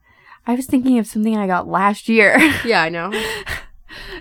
I 0.45 0.55
was 0.55 0.65
thinking 0.65 0.97
of 0.99 1.07
something 1.07 1.35
I 1.37 1.47
got 1.47 1.67
last 1.67 2.07
year. 2.09 2.37
Yeah, 2.65 2.81
I 2.83 2.89
know. 2.89 3.11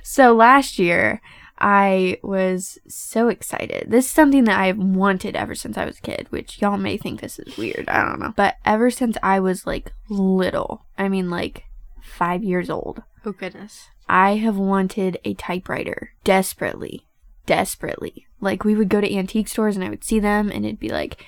so 0.03 0.35
last 0.35 0.79
year. 0.79 1.21
I 1.59 2.19
was 2.23 2.79
so 2.87 3.29
excited. 3.29 3.91
This 3.91 4.05
is 4.05 4.11
something 4.11 4.45
that 4.45 4.61
I've 4.61 4.77
wanted 4.77 5.35
ever 5.35 5.55
since 5.55 5.79
I 5.79 5.87
was 5.87 5.97
a 5.97 6.03
kid, 6.03 6.27
which 6.29 6.61
y'all 6.61 6.77
may 6.77 6.99
think 6.99 7.23
this 7.23 7.39
is 7.39 7.57
weird. 7.57 7.89
I 7.89 8.05
don't 8.07 8.21
know. 8.21 8.35
But 8.37 8.57
ever 8.67 8.91
since 8.91 9.17
I 9.23 9.41
was 9.41 9.67
like 9.67 9.91
little, 10.11 10.85
I 10.99 11.09
mean 11.09 11.31
like 11.31 11.65
five 12.03 12.45
years 12.45 12.69
old, 12.69 13.03
Oh 13.25 13.33
goodness. 13.33 13.89
I 14.09 14.37
have 14.37 14.57
wanted 14.57 15.19
a 15.25 15.35
typewriter 15.35 16.13
desperately, 16.25 17.07
desperately. 17.45 18.27
Like 18.41 18.65
we 18.65 18.75
would 18.75 18.89
go 18.89 19.01
to 19.01 19.15
antique 19.15 19.49
stores 19.49 19.77
and 19.77 19.85
I 19.85 19.91
would 19.91 20.05
see 20.05 20.21
them 20.21 20.51
and 20.51 20.65
it'd 20.65 20.81
be 20.81 20.91
like 20.91 21.25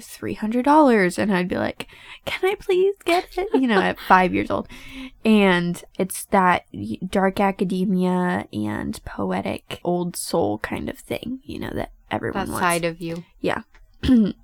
three 0.00 0.34
hundred 0.34 0.64
dollars, 0.64 1.18
and 1.18 1.32
I'd 1.32 1.48
be 1.48 1.56
like, 1.56 1.86
"Can 2.24 2.50
I 2.50 2.54
please 2.56 2.94
get 3.04 3.28
it?" 3.36 3.48
You 3.54 3.66
know, 3.66 3.80
at 3.80 3.98
five 4.00 4.34
years 4.34 4.50
old. 4.50 4.68
And 5.24 5.82
it's 5.98 6.24
that 6.26 6.66
dark 7.08 7.40
academia 7.40 8.46
and 8.52 9.02
poetic 9.04 9.80
old 9.84 10.16
soul 10.16 10.58
kind 10.58 10.88
of 10.88 10.98
thing, 10.98 11.40
you 11.44 11.58
know, 11.58 11.70
that 11.74 11.92
everyone 12.10 12.46
That 12.46 12.52
wants 12.52 12.64
side 12.64 12.84
of 12.84 13.00
you. 13.00 13.24
Yeah. 13.40 13.62
the 14.02 14.34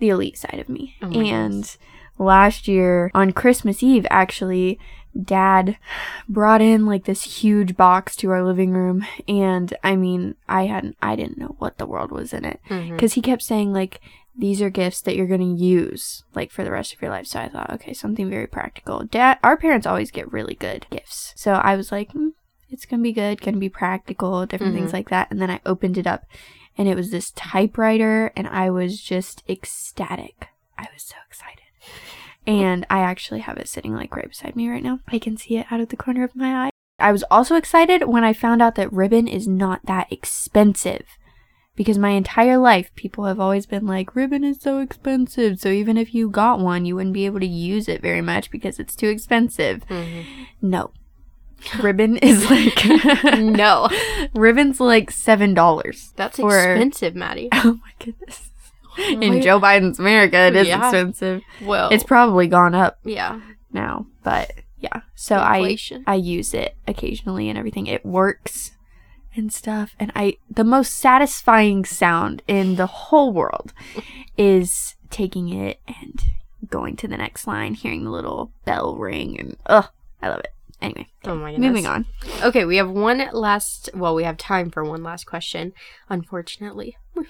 elite 0.00 0.38
side 0.38 0.58
of 0.58 0.68
me. 0.68 0.96
Oh 1.02 1.06
and 1.06 1.14
goodness. 1.14 1.78
last 2.18 2.68
year 2.68 3.10
on 3.14 3.32
Christmas 3.32 3.82
Eve, 3.82 4.06
actually, 4.10 4.78
dad 5.20 5.76
brought 6.28 6.60
in 6.62 6.86
like 6.86 7.04
this 7.04 7.40
huge 7.40 7.76
box 7.76 8.16
to 8.16 8.30
our 8.30 8.44
living 8.44 8.70
room. 8.70 9.06
And 9.28 9.74
I 9.82 9.96
mean, 9.96 10.36
I 10.48 10.66
hadn't, 10.66 10.96
I 11.02 11.16
didn't 11.16 11.38
know 11.38 11.56
what 11.58 11.78
the 11.78 11.86
world 11.86 12.10
was 12.10 12.32
in 12.32 12.44
it 12.44 12.60
because 12.94 13.14
he 13.14 13.20
kept 13.20 13.42
saying, 13.42 13.72
like, 13.72 14.00
these 14.34 14.62
are 14.62 14.70
gifts 14.70 15.02
that 15.02 15.14
you're 15.14 15.26
going 15.26 15.56
to 15.56 15.62
use 15.62 16.24
like 16.34 16.50
for 16.50 16.64
the 16.64 16.70
rest 16.70 16.94
of 16.94 17.02
your 17.02 17.10
life. 17.10 17.26
So 17.26 17.38
I 17.40 17.48
thought, 17.48 17.70
okay, 17.70 17.92
something 17.92 18.30
very 18.30 18.46
practical. 18.46 19.04
Dad, 19.04 19.38
our 19.42 19.56
parents 19.56 19.86
always 19.86 20.10
get 20.10 20.32
really 20.32 20.54
good 20.54 20.86
gifts. 20.90 21.34
So 21.36 21.52
I 21.52 21.76
was 21.76 21.92
like, 21.92 22.12
hmm, 22.12 22.28
it's 22.70 22.86
going 22.86 23.00
to 23.00 23.04
be 23.04 23.12
good, 23.12 23.42
going 23.42 23.54
to 23.54 23.60
be 23.60 23.68
practical, 23.68 24.46
different 24.46 24.74
things 24.74 24.92
like 24.94 25.10
that. 25.10 25.30
And 25.30 25.40
then 25.42 25.50
I 25.50 25.60
opened 25.66 25.98
it 25.98 26.06
up 26.06 26.24
and 26.78 26.88
it 26.88 26.96
was 26.96 27.10
this 27.10 27.30
typewriter 27.32 28.32
and 28.34 28.48
I 28.48 28.70
was 28.70 29.02
just 29.02 29.42
ecstatic. 29.48 30.48
I 30.78 30.88
was 30.94 31.02
so 31.02 31.16
excited. 31.28 31.61
And 32.46 32.86
I 32.90 33.00
actually 33.00 33.40
have 33.40 33.56
it 33.58 33.68
sitting 33.68 33.94
like 33.94 34.14
right 34.16 34.28
beside 34.28 34.56
me 34.56 34.68
right 34.68 34.82
now. 34.82 34.98
I 35.08 35.18
can 35.18 35.36
see 35.36 35.56
it 35.58 35.66
out 35.70 35.80
of 35.80 35.88
the 35.90 35.96
corner 35.96 36.24
of 36.24 36.34
my 36.34 36.66
eye. 36.66 36.70
I 36.98 37.12
was 37.12 37.24
also 37.30 37.56
excited 37.56 38.06
when 38.08 38.24
I 38.24 38.32
found 38.32 38.60
out 38.62 38.74
that 38.76 38.92
ribbon 38.92 39.26
is 39.28 39.46
not 39.48 39.80
that 39.86 40.12
expensive. 40.12 41.04
Because 41.74 41.96
my 41.96 42.10
entire 42.10 42.58
life, 42.58 42.94
people 42.96 43.24
have 43.24 43.40
always 43.40 43.64
been 43.64 43.86
like, 43.86 44.14
ribbon 44.14 44.44
is 44.44 44.60
so 44.60 44.78
expensive. 44.80 45.58
So 45.58 45.70
even 45.70 45.96
if 45.96 46.14
you 46.14 46.28
got 46.28 46.60
one, 46.60 46.84
you 46.84 46.94
wouldn't 46.94 47.14
be 47.14 47.24
able 47.24 47.40
to 47.40 47.46
use 47.46 47.88
it 47.88 48.02
very 48.02 48.20
much 48.20 48.50
because 48.50 48.78
it's 48.78 48.94
too 48.94 49.08
expensive. 49.08 49.86
Mhm. 49.88 50.24
No. 50.60 50.90
Ribbon 51.80 52.18
is 52.18 52.50
like, 52.50 52.84
no, 53.38 53.88
ribbon's 54.34 54.80
like 54.80 55.10
$7. 55.10 56.12
that's 56.16 56.38
expensive, 56.38 57.14
Maddie. 57.14 57.48
Oh 57.54 57.78
my 57.82 57.92
goodness. 58.04 58.50
In 58.98 59.40
Joe 59.42 59.58
Biden's 59.60 59.98
America, 59.98 60.36
it 60.38 60.56
is 60.56 60.68
Yeah. 60.68 60.82
expensive. 60.84 61.42
Well, 61.62 61.90
It's 61.90 62.04
probably 62.04 62.46
gone 62.46 62.74
up 62.74 62.98
yeah. 63.04 63.40
now, 63.72 64.06
but 64.22 64.50
yeah. 64.78 65.00
So 65.14 65.36
I 65.36 65.76
I 66.06 66.14
use 66.16 66.54
it 66.54 66.76
occasionally 66.86 67.48
and 67.48 67.58
everything. 67.58 67.86
It 67.86 68.04
works 68.04 68.72
and 69.34 69.52
stuff. 69.52 69.94
And 69.98 70.12
I 70.14 70.36
the 70.50 70.64
most 70.64 70.94
satisfying 70.96 71.84
sound 71.84 72.42
in 72.46 72.76
the 72.76 72.86
whole 72.86 73.32
world 73.32 73.72
is 74.36 74.96
taking 75.10 75.48
it 75.48 75.80
and 75.86 76.22
going 76.68 76.96
to 76.96 77.08
the 77.08 77.16
next 77.16 77.46
line, 77.46 77.74
hearing 77.74 78.04
the 78.04 78.10
little 78.10 78.52
bell 78.64 78.96
ring, 78.96 79.38
and 79.38 79.56
ugh, 79.66 79.88
I 80.22 80.28
love 80.28 80.40
it. 80.40 80.48
Anyway, 80.80 81.06
Oh 81.24 81.36
my 81.36 81.52
goodness. 81.52 81.68
moving 81.68 81.86
on. 81.86 82.06
Okay, 82.42 82.64
we 82.64 82.76
have 82.76 82.90
one 82.90 83.28
last. 83.32 83.88
Well, 83.94 84.14
we 84.16 84.24
have 84.24 84.36
time 84.36 84.68
for 84.70 84.82
one 84.84 85.02
last 85.04 85.26
question. 85.26 85.72
Unfortunately, 86.08 86.96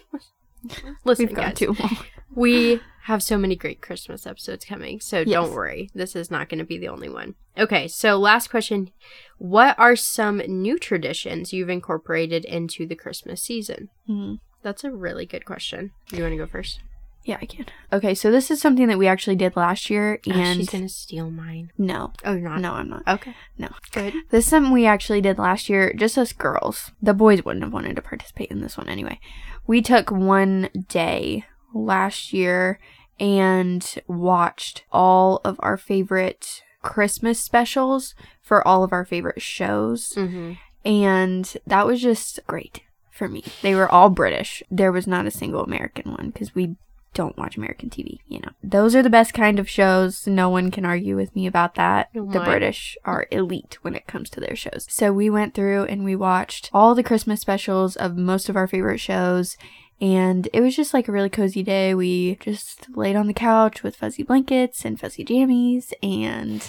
listen, 1.05 1.27
We've 1.27 1.35
got 1.35 1.47
guys, 1.47 1.55
two 1.59 1.75
more. 1.79 1.91
we 2.35 2.81
have 3.05 3.23
so 3.23 3.37
many 3.37 3.57
great 3.57 3.81
Christmas 3.83 4.27
episodes 4.27 4.65
coming, 4.65 5.01
so 5.01 5.19
Yes. 5.21 5.29
don't 5.29 5.53
worry. 5.53 5.91
This 5.95 6.15
is 6.15 6.31
not 6.31 6.49
going 6.49 6.61
to 6.61 6.65
be 6.65 6.79
the 6.79 6.89
only 6.89 7.09
one. 7.09 7.35
Okay, 7.59 7.89
so 7.89 8.17
last 8.19 8.49
question: 8.49 8.91
What 9.39 9.79
are 9.79 9.97
some 9.97 10.39
new 10.39 10.79
traditions 10.79 11.53
you've 11.53 11.69
incorporated 11.71 12.45
into 12.45 12.87
the 12.87 12.95
Christmas 12.95 13.43
season? 13.43 13.89
Hmm. 14.07 14.35
That's 14.63 14.85
a 14.85 14.93
really 14.93 15.27
good 15.27 15.45
question. 15.45 15.91
You 16.13 16.23
want 16.23 16.33
to 16.35 16.37
go 16.39 16.47
first? 16.47 16.79
Yeah, 17.25 17.39
I 17.41 17.47
can. 17.47 17.67
Okay, 17.93 18.15
so 18.15 18.31
this 18.31 18.51
is 18.51 18.61
something 18.61 18.89
that 18.89 18.99
we 18.99 19.07
actually 19.07 19.37
did 19.37 19.55
last 19.57 19.89
year, 19.91 20.19
Oh, 20.29 20.33
and 20.33 20.59
she's 20.59 20.71
gonna 20.71 20.89
steal 20.89 21.31
mine. 21.31 21.71
no, 21.79 22.13
Oh, 22.25 22.33
you're 22.33 22.49
not. 22.51 22.61
no, 22.61 22.73
I'm 22.73 22.89
not. 22.89 23.03
Okay. 23.07 23.35
No. 23.59 23.69
Good. 23.93 24.15
This 24.31 24.45
is 24.45 24.51
something 24.51 24.73
we 24.73 24.87
actually 24.87 25.21
did 25.21 25.39
last 25.39 25.69
year, 25.69 25.93
just 25.97 26.19
us 26.19 26.33
girls. 26.33 26.91
The 27.01 27.15
boys 27.15 27.45
wouldn't 27.45 27.63
have 27.65 27.73
wanted 27.73 27.95
to 27.97 28.03
participate 28.03 28.51
in 28.51 28.61
this 28.61 28.77
one 28.77 28.89
anyway. 28.89 29.21
We 29.67 29.83
took 29.83 30.11
one 30.11 30.69
day 30.89 31.45
last 31.73 32.33
year 32.33 32.81
and 33.21 33.95
watched 34.09 34.85
all 34.91 35.41
of 35.45 35.57
our 35.61 35.77
favorite 35.77 36.63
Christmas 36.83 37.39
specials 37.39 38.15
for 38.41 38.67
all 38.67 38.83
of 38.83 38.93
our 38.93 39.05
favorite 39.05 39.41
shows. 39.41 40.13
Mm-hmm. 40.17 40.55
And 40.85 41.57
that 41.67 41.87
was 41.87 42.03
just 42.03 42.41
great 42.49 42.81
for 43.13 43.29
me. 43.29 43.45
They 43.63 43.77
were 43.77 43.89
all 43.89 44.11
British. 44.11 44.65
There 44.69 44.91
was 44.91 45.07
not 45.07 45.27
a 45.27 45.31
single 45.31 45.63
American 45.63 46.11
one 46.11 46.31
because 46.31 46.55
we 46.57 46.75
don't 47.15 47.37
watch 47.37 47.57
American 47.57 47.91
TV, 47.91 48.21
you 48.29 48.41
know. 48.41 48.51
Those 48.63 48.95
are 48.95 49.03
the 49.03 49.11
best 49.11 49.35
kind 49.35 49.59
of 49.59 49.69
shows. 49.69 50.27
No 50.27 50.49
one 50.49 50.71
can 50.71 50.85
argue 50.85 51.17
with 51.17 51.35
me 51.35 51.47
about 51.47 51.75
that. 51.75 52.09
The. 52.15 52.43
British 52.43 52.97
are 53.05 53.27
elite 53.31 53.79
when 53.83 53.95
it 53.95 54.07
comes 54.07 54.29
to 54.31 54.41
their 54.41 54.57
shows. 54.57 54.87
So 54.89 55.13
we 55.13 55.31
went 55.31 55.55
through 55.55 55.85
and 55.85 56.05
we 56.05 56.17
watched 56.17 56.71
all 56.73 56.95
the 56.95 57.03
Christmas 57.03 57.41
specials 57.41 57.97
of 57.97 58.17
most 58.17 58.49
of 58.49 58.57
our 58.57 58.67
favorite 58.67 58.99
shows. 58.99 59.57
And 60.01 60.49
it 60.53 60.61
was 60.61 60.75
just 60.75 60.93
like 60.93 61.07
a 61.07 61.13
really 61.13 61.31
cozy 61.31 61.63
day. 61.63 61.95
We 61.95 62.37
just 62.37 62.89
laid 62.97 63.15
on 63.15 63.29
the 63.29 63.33
couch 63.33 63.83
with 63.83 63.97
fuzzy 63.97 64.23
blankets 64.23 64.85
and 64.85 64.99
fuzzy 64.99 65.25
jammies 65.25 65.93
and 66.03 66.69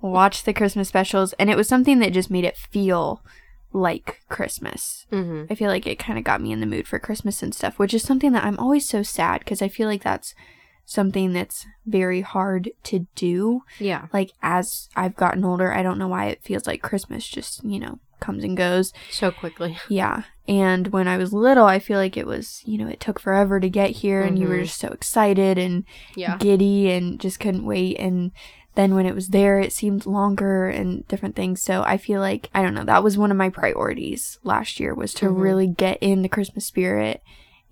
watched 0.00 0.44
the 0.44 0.52
Christmas 0.52 0.88
specials. 0.88 1.32
And 1.34 1.48
it 1.48 1.56
was 1.56 1.68
something 1.68 2.00
that 2.00 2.12
just 2.12 2.30
made 2.30 2.44
it 2.44 2.56
feel 2.56 3.22
like 3.74 4.22
Christmas. 4.30 5.04
Mm-hmm. 5.12 5.52
I 5.52 5.54
feel 5.54 5.68
like 5.68 5.86
it 5.86 5.98
kind 5.98 6.16
of 6.18 6.24
got 6.24 6.40
me 6.40 6.52
in 6.52 6.60
the 6.60 6.66
mood 6.66 6.88
for 6.88 6.98
Christmas 6.98 7.42
and 7.42 7.54
stuff, 7.54 7.78
which 7.78 7.92
is 7.92 8.02
something 8.02 8.32
that 8.32 8.44
I'm 8.44 8.58
always 8.58 8.88
so 8.88 9.02
sad 9.02 9.40
because 9.40 9.60
I 9.60 9.68
feel 9.68 9.88
like 9.88 10.02
that's 10.02 10.34
something 10.86 11.32
that's 11.32 11.66
very 11.84 12.20
hard 12.20 12.70
to 12.84 13.06
do. 13.14 13.62
Yeah. 13.78 14.06
Like 14.12 14.30
as 14.42 14.88
I've 14.94 15.16
gotten 15.16 15.44
older, 15.44 15.72
I 15.72 15.82
don't 15.82 15.98
know 15.98 16.08
why 16.08 16.26
it 16.26 16.42
feels 16.42 16.66
like 16.66 16.82
Christmas 16.82 17.26
just, 17.26 17.64
you 17.64 17.78
know, 17.80 17.98
comes 18.20 18.44
and 18.44 18.56
goes. 18.56 18.92
So 19.10 19.30
quickly. 19.30 19.76
Yeah. 19.88 20.22
And 20.46 20.88
when 20.88 21.08
I 21.08 21.16
was 21.16 21.32
little, 21.32 21.64
I 21.64 21.78
feel 21.78 21.98
like 21.98 22.18
it 22.18 22.26
was, 22.26 22.62
you 22.66 22.76
know, 22.76 22.86
it 22.86 23.00
took 23.00 23.18
forever 23.18 23.58
to 23.60 23.68
get 23.70 23.90
here 23.90 24.20
and 24.22 24.38
you 24.38 24.46
were 24.46 24.58
Mhm. 24.58 24.64
just 24.64 24.78
so 24.78 24.88
excited 24.88 25.56
and 25.58 25.84
Yeah. 26.14 26.36
giddy 26.36 26.90
and 26.92 27.18
just 27.18 27.40
couldn't 27.40 27.64
wait 27.64 27.98
and 27.98 28.30
then 28.76 28.94
when 28.94 29.06
it 29.06 29.14
was 29.14 29.28
there 29.28 29.58
it 29.60 29.72
seemed 29.72 30.04
longer 30.06 30.68
and 30.68 31.06
different 31.08 31.36
things 31.36 31.60
so 31.62 31.82
i 31.86 31.96
feel 31.96 32.20
like 32.20 32.48
i 32.54 32.62
don't 32.62 32.74
know 32.74 32.84
that 32.84 33.04
was 33.04 33.16
one 33.18 33.30
of 33.30 33.36
my 33.36 33.48
priorities 33.48 34.38
last 34.42 34.80
year 34.80 34.94
was 34.94 35.14
to 35.14 35.26
Mhm. 35.26 35.40
really 35.40 35.66
get 35.66 35.98
in 36.00 36.22
the 36.22 36.28
christmas 36.28 36.66
spirit 36.66 37.22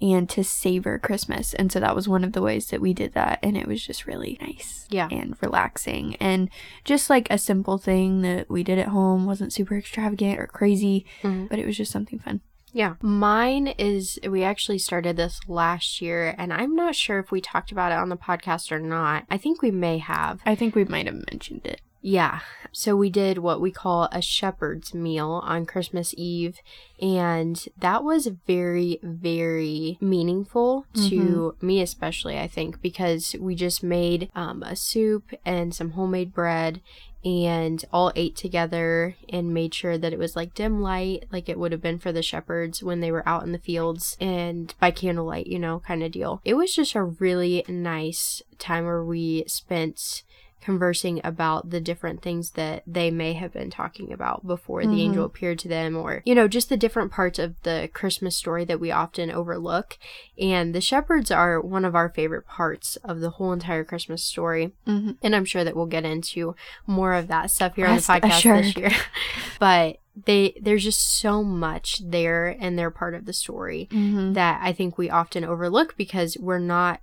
and 0.00 0.28
to 0.30 0.42
savor 0.42 0.98
christmas 0.98 1.54
and 1.54 1.70
so 1.70 1.78
that 1.80 1.94
was 1.94 2.08
one 2.08 2.24
of 2.24 2.32
the 2.32 2.42
ways 2.42 2.66
that 2.68 2.80
we 2.80 2.92
did 2.92 3.12
that 3.14 3.38
and 3.42 3.56
it 3.56 3.66
was 3.68 3.84
just 3.86 4.06
really 4.06 4.36
nice 4.40 4.86
Yeah. 4.90 5.08
and 5.10 5.36
relaxing 5.40 6.16
and 6.16 6.50
just 6.84 7.08
like 7.08 7.28
a 7.30 7.38
simple 7.38 7.78
thing 7.78 8.22
that 8.22 8.50
we 8.50 8.62
did 8.64 8.78
at 8.78 8.88
home 8.88 9.26
wasn't 9.26 9.52
super 9.52 9.76
extravagant 9.76 10.38
or 10.40 10.46
crazy 10.46 11.06
Mhm. 11.22 11.48
but 11.48 11.58
it 11.58 11.66
was 11.66 11.76
just 11.76 11.92
something 11.92 12.18
fun 12.18 12.40
Yeah. 12.72 12.94
Mine 13.02 13.68
is, 13.78 14.18
we 14.26 14.42
actually 14.42 14.78
started 14.78 15.16
this 15.16 15.40
last 15.46 16.00
year, 16.00 16.34
and 16.38 16.52
I'm 16.52 16.74
not 16.74 16.94
sure 16.94 17.18
if 17.18 17.30
we 17.30 17.40
talked 17.40 17.70
about 17.70 17.92
it 17.92 17.98
on 17.98 18.08
the 18.08 18.16
podcast 18.16 18.72
or 18.72 18.80
not. 18.80 19.24
I 19.30 19.36
think 19.36 19.62
we 19.62 19.70
may 19.70 19.98
have. 19.98 20.40
i 20.46 20.54
think 20.54 20.74
we 20.74 20.84
might 20.84 21.06
have 21.06 21.22
mentioned 21.30 21.66
it 21.66 21.80
Yeah. 22.00 22.40
So 22.72 22.96
we 22.96 23.10
did 23.10 23.38
what 23.38 23.60
we 23.60 23.70
call 23.70 24.08
a 24.10 24.22
shepherd's 24.22 24.94
meal 24.94 25.40
on 25.44 25.66
Christmas 25.66 26.14
Eve. 26.16 26.58
And 27.00 27.62
that 27.78 28.02
was 28.02 28.28
very, 28.46 28.98
very 29.02 29.98
meaningful 30.00 30.86
to 31.08 31.54
me, 31.60 31.82
especially, 31.82 32.38
I 32.38 32.48
think, 32.48 32.80
because 32.80 33.36
we 33.38 33.54
just 33.54 33.82
made 33.82 34.30
um, 34.34 34.62
a 34.62 34.74
soup 34.74 35.32
and 35.44 35.74
some 35.74 35.90
homemade 35.90 36.32
bread 36.32 36.80
and 37.24 37.84
all 37.92 38.12
ate 38.16 38.36
together 38.36 39.14
and 39.28 39.54
made 39.54 39.74
sure 39.74 39.96
that 39.96 40.12
it 40.12 40.18
was 40.18 40.34
like 40.34 40.54
dim 40.54 40.80
light, 40.80 41.24
like 41.30 41.48
it 41.48 41.58
would 41.58 41.72
have 41.72 41.80
been 41.80 41.98
for 41.98 42.12
the 42.12 42.22
shepherds 42.22 42.82
when 42.82 43.00
they 43.00 43.12
were 43.12 43.28
out 43.28 43.44
in 43.44 43.52
the 43.52 43.58
fields 43.58 44.16
and 44.20 44.74
by 44.80 44.90
candlelight, 44.90 45.46
you 45.46 45.58
know, 45.58 45.80
kind 45.80 46.02
of 46.02 46.12
deal. 46.12 46.40
It 46.44 46.54
was 46.54 46.74
just 46.74 46.94
a 46.94 47.02
really 47.02 47.64
nice 47.68 48.42
time 48.58 48.84
where 48.84 49.04
we 49.04 49.44
spent 49.46 50.22
conversing 50.62 51.20
about 51.24 51.70
the 51.70 51.80
different 51.80 52.22
things 52.22 52.52
that 52.52 52.82
they 52.86 53.10
may 53.10 53.32
have 53.34 53.52
been 53.52 53.68
talking 53.70 54.12
about 54.12 54.46
before 54.46 54.86
the 54.86 55.02
angel 55.02 55.24
appeared 55.24 55.58
to 55.58 55.68
them 55.68 55.96
or 55.96 56.22
you 56.24 56.34
know 56.34 56.48
just 56.48 56.68
the 56.68 56.76
different 56.76 57.10
parts 57.12 57.38
of 57.38 57.60
the 57.62 57.90
christmas 57.92 58.36
story 58.36 58.64
that 58.64 58.80
we 58.80 58.90
often 58.90 59.30
overlook. 59.30 59.98
And 60.38 60.74
the 60.74 60.80
shepherds 60.80 61.30
are 61.30 61.60
one 61.60 61.84
of 61.84 61.94
our 61.94 62.08
favorite 62.08 62.46
parts 62.46 62.96
of 63.04 63.20
the 63.20 63.30
whole 63.30 63.52
entire 63.52 63.84
christmas 63.84 64.24
story. 64.24 64.72
Mm-hmm. 64.86 65.12
and 65.22 65.36
i'm 65.36 65.44
sure 65.44 65.64
that 65.64 65.76
we'll 65.76 65.86
get 65.86 66.04
into 66.04 66.54
more 66.86 67.12
of 67.14 67.28
that 67.28 67.50
stuff 67.50 67.74
here 67.76 67.86
Rest 67.86 68.08
on 68.08 68.20
the 68.20 68.26
podcast 68.28 68.62
this 68.62 68.76
year. 68.76 68.90
But 69.58 69.98
they 70.26 70.54
there's 70.60 70.84
just 70.84 71.18
so 71.20 71.42
much 71.42 72.02
there 72.04 72.54
and 72.60 72.78
they're 72.78 72.90
part 72.90 73.14
of 73.14 73.24
the 73.24 73.32
story 73.32 73.88
Mm-hmm. 73.90 74.34
that 74.34 74.60
I 74.62 74.72
think 74.72 74.96
we 74.98 75.08
often 75.10 75.44
overlook 75.44 75.96
because 75.96 76.36
we're 76.38 76.58
not 76.58 77.00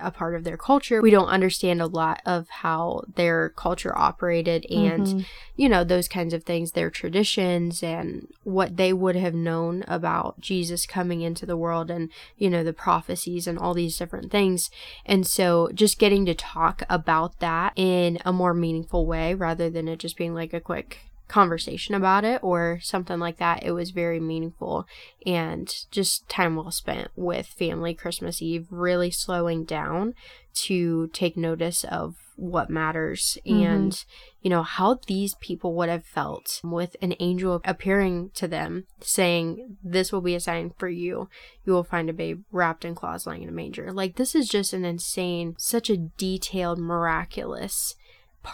a 0.00 0.10
part 0.10 0.34
of 0.34 0.44
their 0.44 0.56
culture. 0.56 1.00
We 1.00 1.10
don't 1.10 1.28
understand 1.28 1.80
a 1.80 1.86
lot 1.86 2.20
of 2.26 2.48
how 2.48 3.02
their 3.14 3.50
culture 3.50 3.96
operated 3.96 4.66
and, 4.70 5.06
Mhm. 5.06 5.24
you 5.56 5.68
know, 5.68 5.84
those 5.84 6.08
kinds 6.08 6.34
of 6.34 6.44
things, 6.44 6.72
their 6.72 6.90
traditions 6.90 7.82
and 7.82 8.28
what 8.42 8.76
they 8.76 8.92
would 8.92 9.16
have 9.16 9.34
known 9.34 9.84
about 9.86 10.40
Jesus 10.40 10.86
coming 10.86 11.20
into 11.20 11.46
the 11.46 11.56
world 11.56 11.90
and, 11.90 12.10
you 12.36 12.50
know, 12.50 12.64
the 12.64 12.72
prophecies 12.72 13.46
and 13.46 13.58
all 13.58 13.74
these 13.74 13.96
different 13.96 14.32
things. 14.32 14.70
And 15.06 15.26
so 15.26 15.70
just 15.72 15.98
getting 15.98 16.26
to 16.26 16.34
talk 16.34 16.82
about 16.88 17.38
that 17.38 17.72
in 17.76 18.18
a 18.24 18.32
more 18.32 18.54
meaningful 18.54 19.06
way 19.06 19.34
rather 19.34 19.70
than 19.70 19.86
it 19.86 19.98
just 20.00 20.16
being 20.16 20.34
like 20.34 20.52
a 20.52 20.60
quick 20.60 21.07
conversation 21.28 21.94
about 21.94 22.24
it 22.24 22.42
or 22.42 22.80
something 22.82 23.18
like 23.20 23.36
that 23.36 23.62
it 23.62 23.72
was 23.72 23.90
very 23.90 24.18
meaningful 24.18 24.86
and 25.26 25.84
just 25.90 26.28
time 26.28 26.56
well 26.56 26.70
spent 26.70 27.08
with 27.16 27.46
family. 27.46 27.94
Christmas 27.94 28.40
eve 28.42 28.66
really 28.70 29.10
slowing 29.10 29.64
down 29.64 30.14
to 30.54 31.08
take 31.08 31.36
notice 31.36 31.84
of 31.84 32.16
what 32.34 32.70
matters 32.70 33.36
Mhm. 33.46 33.64
and 33.66 34.04
you 34.40 34.48
know 34.50 34.62
how 34.62 34.98
these 35.08 35.34
people 35.40 35.74
would 35.74 35.88
have 35.88 36.04
felt 36.04 36.60
with 36.64 36.94
an 37.02 37.14
angel 37.18 37.60
appearing 37.64 38.30
to 38.34 38.46
them 38.48 38.86
saying 39.00 39.76
this 39.82 40.12
will 40.12 40.20
be 40.20 40.34
a 40.36 40.40
sign 40.40 40.72
for 40.78 40.88
you. 40.88 41.28
You 41.64 41.72
will 41.72 41.82
find 41.84 42.08
a 42.08 42.12
babe 42.12 42.42
wrapped 42.52 42.84
in 42.84 42.94
cloths 42.94 43.26
lying 43.26 43.42
in 43.42 43.48
a 43.48 43.52
manger. 43.52 43.92
Like 43.92 44.16
this 44.16 44.34
is 44.36 44.48
just 44.48 44.72
an 44.72 44.84
insane 44.84 45.56
such 45.58 45.90
a 45.90 45.96
detailed 45.96 46.78
miraculous 46.78 47.94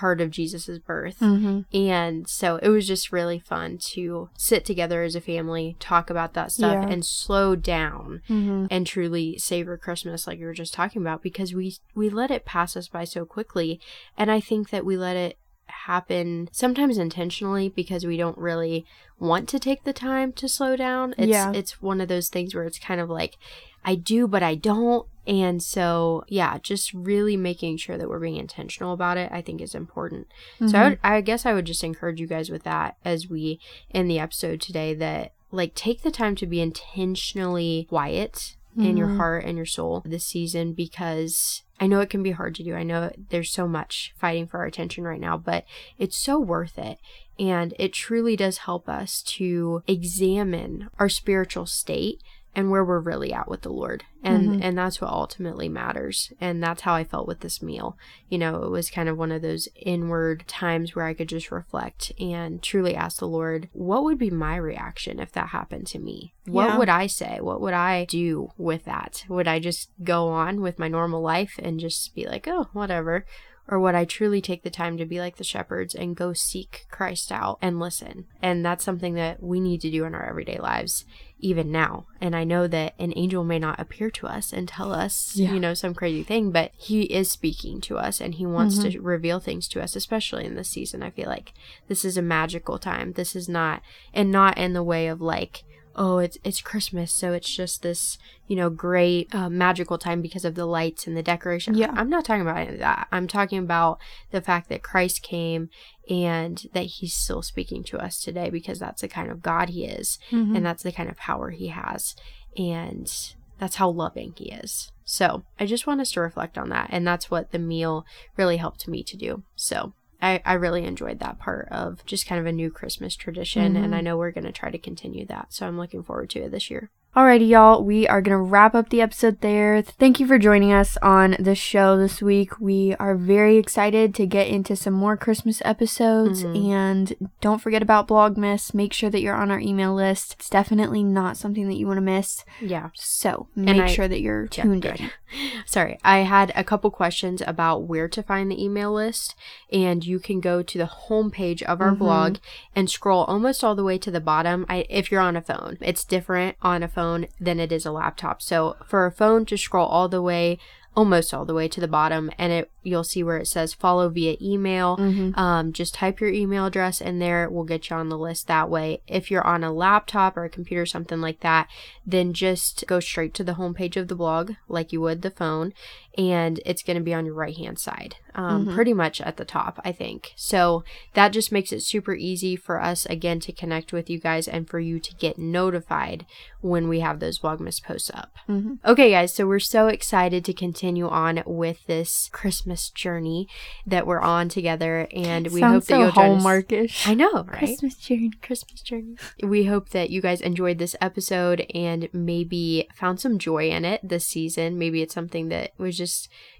part 0.01 0.21
of 0.21 0.29
jesus's 0.31 0.81
birth 0.81 1.19
Mm-hmm. 1.21 1.61
and 1.77 2.29
so 2.29 2.57
it 2.57 2.69
was 2.69 2.85
just 2.87 3.13
really 3.13 3.39
fun 3.39 3.79
to 3.95 4.29
sit 4.37 4.65
together 4.65 5.03
as 5.05 5.15
a 5.15 5.21
family, 5.21 5.77
talk 5.79 6.11
about 6.11 6.35
that 6.35 6.51
stuff, 6.51 6.83
Yeah. 6.83 6.89
and 6.93 7.05
slow 7.07 7.55
down 7.55 8.21
Mm-hmm. 8.29 8.67
and 8.71 8.87
truly 8.87 9.39
savor 9.39 9.77
Christmas, 9.77 10.27
like 10.27 10.39
you 10.41 10.47
were 10.47 10.53
just 10.65 10.75
talking 10.75 11.01
about, 11.01 11.23
because 11.23 11.55
we 11.55 11.77
we 11.95 12.11
let 12.11 12.31
it 12.33 12.45
pass 12.45 12.77
us 12.77 12.89
by 12.89 13.05
so 13.05 13.25
quickly, 13.25 13.81
and 14.19 14.31
I 14.31 14.41
think 14.41 14.71
that 14.71 14.85
we 14.85 14.97
let 14.97 15.17
it 15.17 15.39
happen 15.67 16.49
sometimes 16.53 16.99
intentionally 16.99 17.69
because 17.69 18.05
we 18.05 18.17
don't 18.17 18.39
really 18.39 18.85
want 19.19 19.49
to 19.49 19.59
take 19.59 19.85
the 19.85 19.93
time 19.93 20.33
to 20.33 20.49
slow 20.49 20.77
down. 20.77 21.15
It's 21.17 21.29
Yeah. 21.29 21.53
it's 21.55 21.81
one 21.81 22.01
of 22.01 22.09
those 22.09 22.29
things 22.29 22.55
where 22.55 22.65
it's 22.65 22.79
kind 22.79 23.01
of 23.01 23.09
like 23.09 23.37
I 23.85 23.95
do 23.95 24.27
but 24.27 24.43
I 24.43 24.55
don't 24.57 25.07
and 25.27 25.63
so 25.63 26.25
yeah, 26.29 26.59
just 26.59 26.93
really 26.93 27.37
making 27.37 27.77
sure 27.79 27.97
that 27.97 28.09
we're 28.09 28.19
being 28.21 28.37
intentional 28.37 28.93
about 28.93 29.17
it 29.17 29.31
I 29.33 29.41
think 29.43 29.61
is 29.61 29.75
important. 29.75 30.27
So 30.67 30.79
I, 30.79 30.89
would, 30.89 30.99
I 31.03 31.21
guess 31.21 31.47
I 31.47 31.53
would 31.55 31.65
just 31.65 31.85
encourage 31.85 32.21
you 32.21 32.27
guys 32.27 32.51
with 32.51 32.63
that 32.65 32.97
as 33.05 33.29
we 33.29 33.61
end 33.93 34.11
the 34.11 34.19
episode 34.19 34.61
today 34.61 34.95
that 34.95 35.33
like 35.51 35.75
take 35.75 36.03
the 36.03 36.11
time 36.11 36.35
to 36.37 36.47
be 36.47 36.61
intentionally 36.61 37.87
quiet 37.89 38.57
in 38.77 38.97
your 38.97 39.09
Mhm. 39.09 39.17
heart 39.19 39.45
and 39.45 39.57
your 39.57 39.67
soul 39.67 40.03
this 40.05 40.27
season 40.27 40.73
because 40.73 41.63
I 41.79 41.87
know 41.87 42.01
it 42.01 42.11
can 42.11 42.23
be 42.25 42.33
hard 42.33 42.55
to 42.57 42.65
do. 42.65 42.75
I 42.75 42.83
know 42.83 43.13
there's 43.31 43.51
so 43.53 43.69
much 43.69 44.13
fighting 44.17 44.47
for 44.49 44.59
our 44.59 44.67
attention 44.67 45.05
right 45.05 45.21
now, 45.21 45.37
but 45.37 45.65
it's 45.99 46.17
so 46.17 46.39
worth 46.41 46.77
it. 46.79 46.99
And 47.39 47.73
it 47.79 47.93
truly 47.93 48.37
does 48.37 48.59
help 48.59 48.89
us 48.89 49.23
to 49.39 49.83
examine 49.87 50.89
our 50.99 51.09
spiritual 51.09 51.67
state 51.67 52.21
and 52.57 52.71
where 52.71 52.85
we're 52.85 53.01
really 53.01 53.33
at 53.33 53.49
with 53.49 53.63
the 53.63 53.73
Lord. 53.73 54.05
And 54.23 54.55
Mhm. 54.55 54.59
and 54.63 54.79
that's 54.79 55.01
what 55.01 55.11
ultimately 55.11 55.69
matters. 55.69 56.33
And 56.41 56.63
that's 56.63 56.83
how 56.83 56.95
I 56.95 57.05
felt 57.05 57.27
with 57.29 57.41
this 57.41 57.61
meal. 57.63 57.99
You 58.29 58.39
know, 58.39 58.63
it 58.63 58.71
was 58.71 58.91
kind 58.91 59.09
of 59.09 59.19
one 59.19 59.33
of 59.33 59.43
those 59.43 59.69
inward 59.77 60.45
times 60.47 60.95
where 60.97 61.07
I 61.07 61.15
could 61.15 61.29
just 61.29 61.51
reflect 61.51 62.13
and 62.19 62.63
truly 62.63 62.95
ask 62.95 63.19
the 63.19 63.29
Lord, 63.29 63.69
what 63.73 64.05
would 64.05 64.19
be 64.19 64.31
my 64.31 64.57
reaction 64.57 65.21
if 65.21 65.33
that 65.33 65.49
happened 65.49 65.87
to 65.89 65.99
me? 65.99 66.33
What 66.47 66.69
Yeah. 66.69 66.79
would 66.79 66.89
I 66.89 67.07
say? 67.07 67.39
What 67.41 67.61
would 67.61 67.75
I 67.75 68.07
do 68.07 68.51
with 68.57 68.85
that? 68.85 69.25
Would 69.29 69.49
I 69.49 69.59
just 69.59 69.91
go 70.03 70.29
on 70.29 70.61
with 70.61 70.79
my 70.79 70.89
normal 70.89 71.21
life 71.21 71.59
and 71.63 71.79
just 71.81 72.15
be 72.15 72.27
like, 72.27 72.49
oh, 72.49 72.69
whatever? 72.73 73.27
Or 73.67 73.81
would 73.81 73.95
I 73.95 74.05
truly 74.05 74.43
take 74.43 74.63
the 74.63 74.71
time 74.71 74.99
to 74.99 75.07
be 75.07 75.21
like 75.21 75.37
the 75.37 75.45
shepherds 75.45 75.95
and 75.95 76.17
go 76.17 76.35
seek 76.35 76.87
Christ 76.91 77.33
out 77.33 77.59
and 77.63 77.81
listen? 77.81 78.27
And 78.43 78.65
that's 78.65 78.85
something 78.85 79.15
that 79.15 79.43
we 79.43 79.59
need 79.59 79.81
to 79.83 79.91
do 79.91 80.05
in 80.05 80.15
our 80.15 80.29
everyday 80.29 80.59
lives, 80.59 81.07
even 81.39 81.73
now. 81.73 82.07
And 82.21 82.37
I 82.37 82.45
know 82.45 82.67
that 82.67 82.95
an 82.99 83.15
angel 83.17 83.43
may 83.43 83.59
not 83.59 83.81
appear 83.81 84.11
to 84.11 84.27
us 84.27 84.53
and 84.53 84.69
tell 84.69 84.93
us, 84.93 85.33
Yeah. 85.35 85.53
you 85.53 85.61
know, 85.61 85.73
some 85.73 85.95
crazy 85.95 86.23
thing, 86.23 86.51
but 86.51 86.73
he 86.77 87.05
is 87.05 87.31
speaking 87.31 87.81
to 87.83 87.97
us 87.97 88.21
and 88.21 88.35
he 88.35 88.45
wants 88.45 88.79
mm-hmm. 88.79 88.91
to 88.91 89.01
reveal 89.01 89.41
things 89.41 89.67
to 89.69 89.83
us, 89.83 89.97
especially 89.97 90.45
in 90.45 90.57
this 90.57 90.69
season. 90.69 91.03
I 91.03 91.09
feel 91.09 91.29
like 91.29 91.55
this 91.89 92.05
is 92.05 92.19
a 92.19 92.23
magical 92.23 92.79
time. 92.79 93.13
This 93.13 93.35
is 93.35 93.49
not, 93.49 93.81
and 94.13 94.31
not 94.31 94.59
in 94.59 94.75
the 94.75 94.83
way 94.83 95.07
of 95.07 95.23
like, 95.23 95.65
oh 95.97 96.19
it's 96.19 96.37
it's 96.45 96.61
christmas 96.61 97.13
so 97.13 97.33
it's 97.33 97.55
just 97.55 97.83
this 97.83 98.19
you 98.47 98.57
know 98.57 98.69
great 98.71 99.33
uh, 99.35 99.49
magical 99.49 99.97
time 99.99 100.21
because 100.21 100.45
of 100.45 100.55
the 100.55 100.67
lights 100.67 101.07
and 101.07 101.17
the 101.17 101.23
decoration 101.23 101.75
Yeah. 101.75 101.93
i'm 101.95 102.11
not 102.11 102.25
talking 102.25 102.43
about 102.43 102.57
any 102.59 102.73
of 102.73 102.79
that 102.81 103.09
i'm 103.13 103.29
talking 103.29 103.59
about 103.59 103.99
the 104.31 104.41
fact 104.41 104.69
that 104.69 104.83
christ 104.83 105.23
came 105.23 105.69
and 106.11 106.67
that 106.73 106.87
he's 106.87 107.15
still 107.15 107.43
speaking 107.43 107.83
to 107.85 107.99
us 107.99 108.21
today 108.23 108.51
because 108.51 108.79
that's 108.79 109.03
the 109.03 109.09
kind 109.09 109.31
of 109.31 109.43
god 109.43 109.71
he 109.71 109.85
is 109.85 110.19
Mhm. 110.31 110.57
and 110.57 110.67
that's 110.67 110.83
the 110.83 110.93
kind 110.93 111.09
of 111.09 111.17
power 111.17 111.51
he 111.51 111.69
has 111.69 112.15
and 112.57 113.11
that's 113.59 113.77
how 113.77 113.89
loving 113.89 114.35
he 114.37 114.51
is 114.51 114.91
so 115.05 115.45
i 115.61 115.67
just 115.67 115.87
want 115.87 116.01
us 116.01 116.13
to 116.13 116.21
reflect 116.21 116.59
on 116.59 116.69
that 116.71 116.89
and 116.91 117.07
that's 117.07 117.31
what 117.31 117.53
the 117.53 117.59
meal 117.59 118.05
really 118.37 118.57
helped 118.57 118.89
me 118.89 119.03
to 119.03 119.17
do 119.17 119.43
so 119.55 119.93
I, 120.25 120.41
I 120.47 120.55
really 120.55 120.87
enjoyed 120.87 121.19
that 121.19 121.39
part 121.39 121.69
of 121.71 122.03
just 122.07 122.27
kind 122.27 122.41
of 122.41 122.47
a 122.47 122.53
new 122.53 122.71
Christmas 122.71 123.15
tradition, 123.15 123.77
and 123.77 123.85
mm-hmm. 123.87 123.95
I 123.95 124.01
know 124.01 124.17
we're 124.17 124.31
going 124.31 124.45
to 124.45 124.53
try 124.53 124.71
to 124.71 124.79
continue 124.79 125.27
that. 125.27 125.53
So 125.53 125.67
I'm 125.67 125.77
looking 125.77 126.03
forward 126.03 126.31
to 126.31 126.41
it 126.41 126.51
this 126.51 126.71
year. 126.71 126.91
Alrighty, 127.17 127.47
y'all. 127.47 127.85
We 127.85 128.09
are 128.09 128.21
going 128.21 128.37
to 128.37 128.43
wrap 128.43 128.75
up 128.75 128.89
the 128.89 129.01
episode 129.01 129.41
there. 129.41 129.81
Thank 129.83 130.19
you 130.19 130.27
for 130.27 130.37
joining 130.37 130.73
us 130.73 130.97
on 130.97 131.37
the 131.39 131.55
show 131.55 131.97
this 131.97 132.21
week. 132.21 132.59
We 132.59 132.97
are 132.99 133.15
very 133.15 133.57
excited 133.57 134.17
to 134.17 134.27
get 134.27 134.49
into 134.49 134.75
some 134.75 134.95
more 134.95 135.17
Christmas 135.17 135.63
episodes. 135.65 136.43
Mm-hmm. 136.43 136.73
And 136.73 137.31
don't 137.41 137.61
forget 137.61 137.83
about 137.83 138.09
Blogmas. 138.09 138.75
Make 138.75 138.93
sure 138.93 139.11
that 139.11 139.21
you're 139.21 139.37
on 139.37 139.53
our 139.53 139.61
email 139.61 139.95
list. 139.95 140.35
It's 140.41 140.51
definitely 140.51 141.05
not 141.05 141.37
something 141.37 141.69
that 141.69 141.77
you 141.77 141.87
want 141.87 141.99
to 141.99 142.01
miss. 142.01 142.45
Yeah. 142.61 142.91
So 142.95 143.47
make 143.55 143.81
I- 143.81 143.87
sure 143.87 144.09
that 144.09 144.21
you're 144.21 144.49
Yeah, 144.51 144.65
tuned 144.65 144.85
in. 144.85 145.11
Sorry, 145.67 146.01
I 146.03 146.19
had 146.19 146.53
a 146.57 146.65
couple 146.65 146.91
questions 146.91 147.43
about 147.47 147.85
where 147.85 148.09
to 148.09 148.23
find 148.25 148.51
the 148.51 148.63
email 148.63 148.93
list, 148.93 149.37
and 149.73 150.05
you 150.05 150.19
can 150.19 150.41
go 150.41 150.63
to 150.63 150.79
the 150.79 150.91
homepage 151.09 151.63
of 151.63 151.81
our 151.81 151.91
mm-hmm. 151.91 151.99
blog 151.99 152.37
and 152.75 152.91
scroll 152.91 153.25
almost 153.25 153.63
all 153.63 153.77
the 153.77 153.85
way 153.85 153.99
to 153.99 154.11
the 154.11 154.21
bottom. 154.21 154.67
I, 154.69 154.85
if 154.89 155.13
you're 155.13 155.21
on 155.21 155.37
a 155.37 155.43
phone, 155.43 155.79
it's 155.81 156.05
different 156.05 156.57
on 156.63 156.83
a 156.83 156.89
phone 156.89 157.04
than 157.41 157.61
it 157.61 157.73
is 157.73 157.87
a 157.87 157.93
laptop. 157.93 158.41
So 158.43 158.77
for 158.87 159.07
a 159.07 159.13
phone, 159.13 159.45
just 159.45 159.65
scroll 159.65 159.87
all 159.87 160.09
the 160.09 160.23
way, 160.23 160.59
almost 160.97 161.35
all 161.35 161.45
the 161.45 161.55
way 161.55 161.67
to 161.69 161.81
the 161.81 161.89
bottom, 161.89 162.31
and 162.39 162.53
it 162.53 162.71
you'll 162.85 163.03
see 163.03 163.23
where 163.25 163.39
it 163.39 163.49
says 163.49 163.73
follow 163.75 164.09
via 164.11 164.37
email. 164.41 164.97
Um, 165.39 165.73
just 165.73 165.95
type 165.95 166.21
your 166.21 166.31
email 166.31 166.67
address 166.67 167.01
in 167.01 167.19
there. 167.19 167.49
We'll 167.51 167.65
get 167.65 167.89
you 167.89 167.97
on 167.97 168.11
the 168.11 168.19
list 168.19 168.47
that 168.47 168.69
way. 168.71 169.01
If 169.07 169.31
you're 169.31 169.47
on 169.47 169.65
a 169.65 169.73
laptop 169.73 170.37
or 170.37 170.45
a 170.45 170.51
computer, 170.51 170.87
something 170.87 171.21
like 171.21 171.41
that, 171.41 171.67
then 172.07 172.33
just 172.33 172.85
go 172.87 173.01
straight 173.01 173.35
to 173.35 173.45
the 173.45 173.55
homepage 173.55 173.97
of 173.97 174.09
the 174.09 174.15
blog 174.15 174.53
like 174.69 174.93
you 174.93 175.01
would 175.01 175.23
the 175.23 175.31
phone, 175.31 175.73
and 176.17 176.61
it's 176.65 176.83
going 176.83 176.97
to 176.97 177.03
be 177.03 177.15
on 177.15 177.25
your 177.27 177.35
right 177.35 177.57
hand 177.57 177.79
side, 177.79 178.17
um, 178.35 178.73
pretty 178.75 178.93
much 178.95 179.21
at 179.21 179.37
the 179.37 179.45
top, 179.45 179.81
I 179.85 179.93
think. 179.93 180.33
So 180.37 180.85
that 181.15 181.31
just 181.33 181.51
makes 181.53 181.73
it 181.73 181.81
super 181.83 182.15
easy 182.15 182.57
for 182.57 182.81
us 182.81 183.07
again 183.07 183.41
to 183.41 183.53
connect 183.53 183.93
with 183.93 184.09
you 184.11 184.19
guys 184.19 184.47
and 184.49 184.69
for 184.69 184.79
you 184.81 185.01
to 185.01 185.15
get 185.17 185.39
notified 185.39 186.27
when 186.61 186.89
we 186.89 187.01
have 187.01 187.21
those 187.21 187.39
Blogmas 187.39 187.83
posts 187.83 188.11
up. 188.15 188.33
Mhm. 188.49 188.79
Okay, 188.85 189.11
guys, 189.11 189.35
so 189.35 189.47
we're 189.47 189.59
so 189.59 189.89
excited 189.89 190.45
to 190.45 190.53
continue 190.53 191.09
on 191.09 191.43
with 191.47 191.87
this 191.87 192.29
Christmas 192.33 192.91
journey 192.91 193.49
that 193.87 194.07
we're 194.07 194.21
on 194.21 194.49
together, 194.49 195.09
and 195.13 195.49
we 195.49 195.61
hope 195.61 195.71
Sounds 195.85 195.87
that 195.87 195.95
so 195.95 195.99
you'll 196.01 196.13
join 196.13 196.37
us. 196.37 196.43
hallmarkish. 196.43 197.09
I 197.09 197.15
know, 197.15 197.33
right? 197.45 197.47
Christmas 197.59 197.97
journey. 197.97 198.31
Christmas 198.43 198.81
journey. 198.83 199.17
We 199.43 199.65
hope 199.65 199.91
that 199.91 200.11
you 200.11 200.21
guys 200.21 200.41
enjoyed 200.41 200.79
this 200.79 200.97
episode 201.01 201.67
and 201.75 202.09
maybe 202.13 202.89
found 202.95 203.21
some 203.21 203.39
joy 203.39 203.69
in 203.71 203.85
it 203.85 204.01
this 204.03 204.27
season. 204.27 204.79
Maybe 204.79 205.03
it's 205.03 205.15
something 205.15 205.49
that 205.49 205.73
was 205.79 205.97
just 205.97 206.04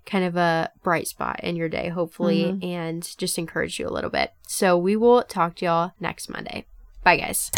kind 0.07 0.25
of 0.25 0.37
a 0.37 0.71
bright 0.83 1.09
spot 1.09 1.41
in 1.43 1.57
your 1.57 1.69
day, 1.69 1.89
hopefully, 1.89 2.45
mm-hmm. 2.45 2.65
and 2.65 3.17
just 3.19 3.39
encourage 3.39 3.79
you 3.79 3.89
a 3.89 3.91
little 3.91 4.11
bit. 4.11 4.33
So 4.47 4.77
we 4.77 4.97
will 4.97 5.23
talk 5.23 5.57
to 5.57 5.65
y'all 5.65 5.93
next 6.01 6.29
Monday. 6.29 6.67
Bye, 7.03 7.17
guys. 7.17 7.51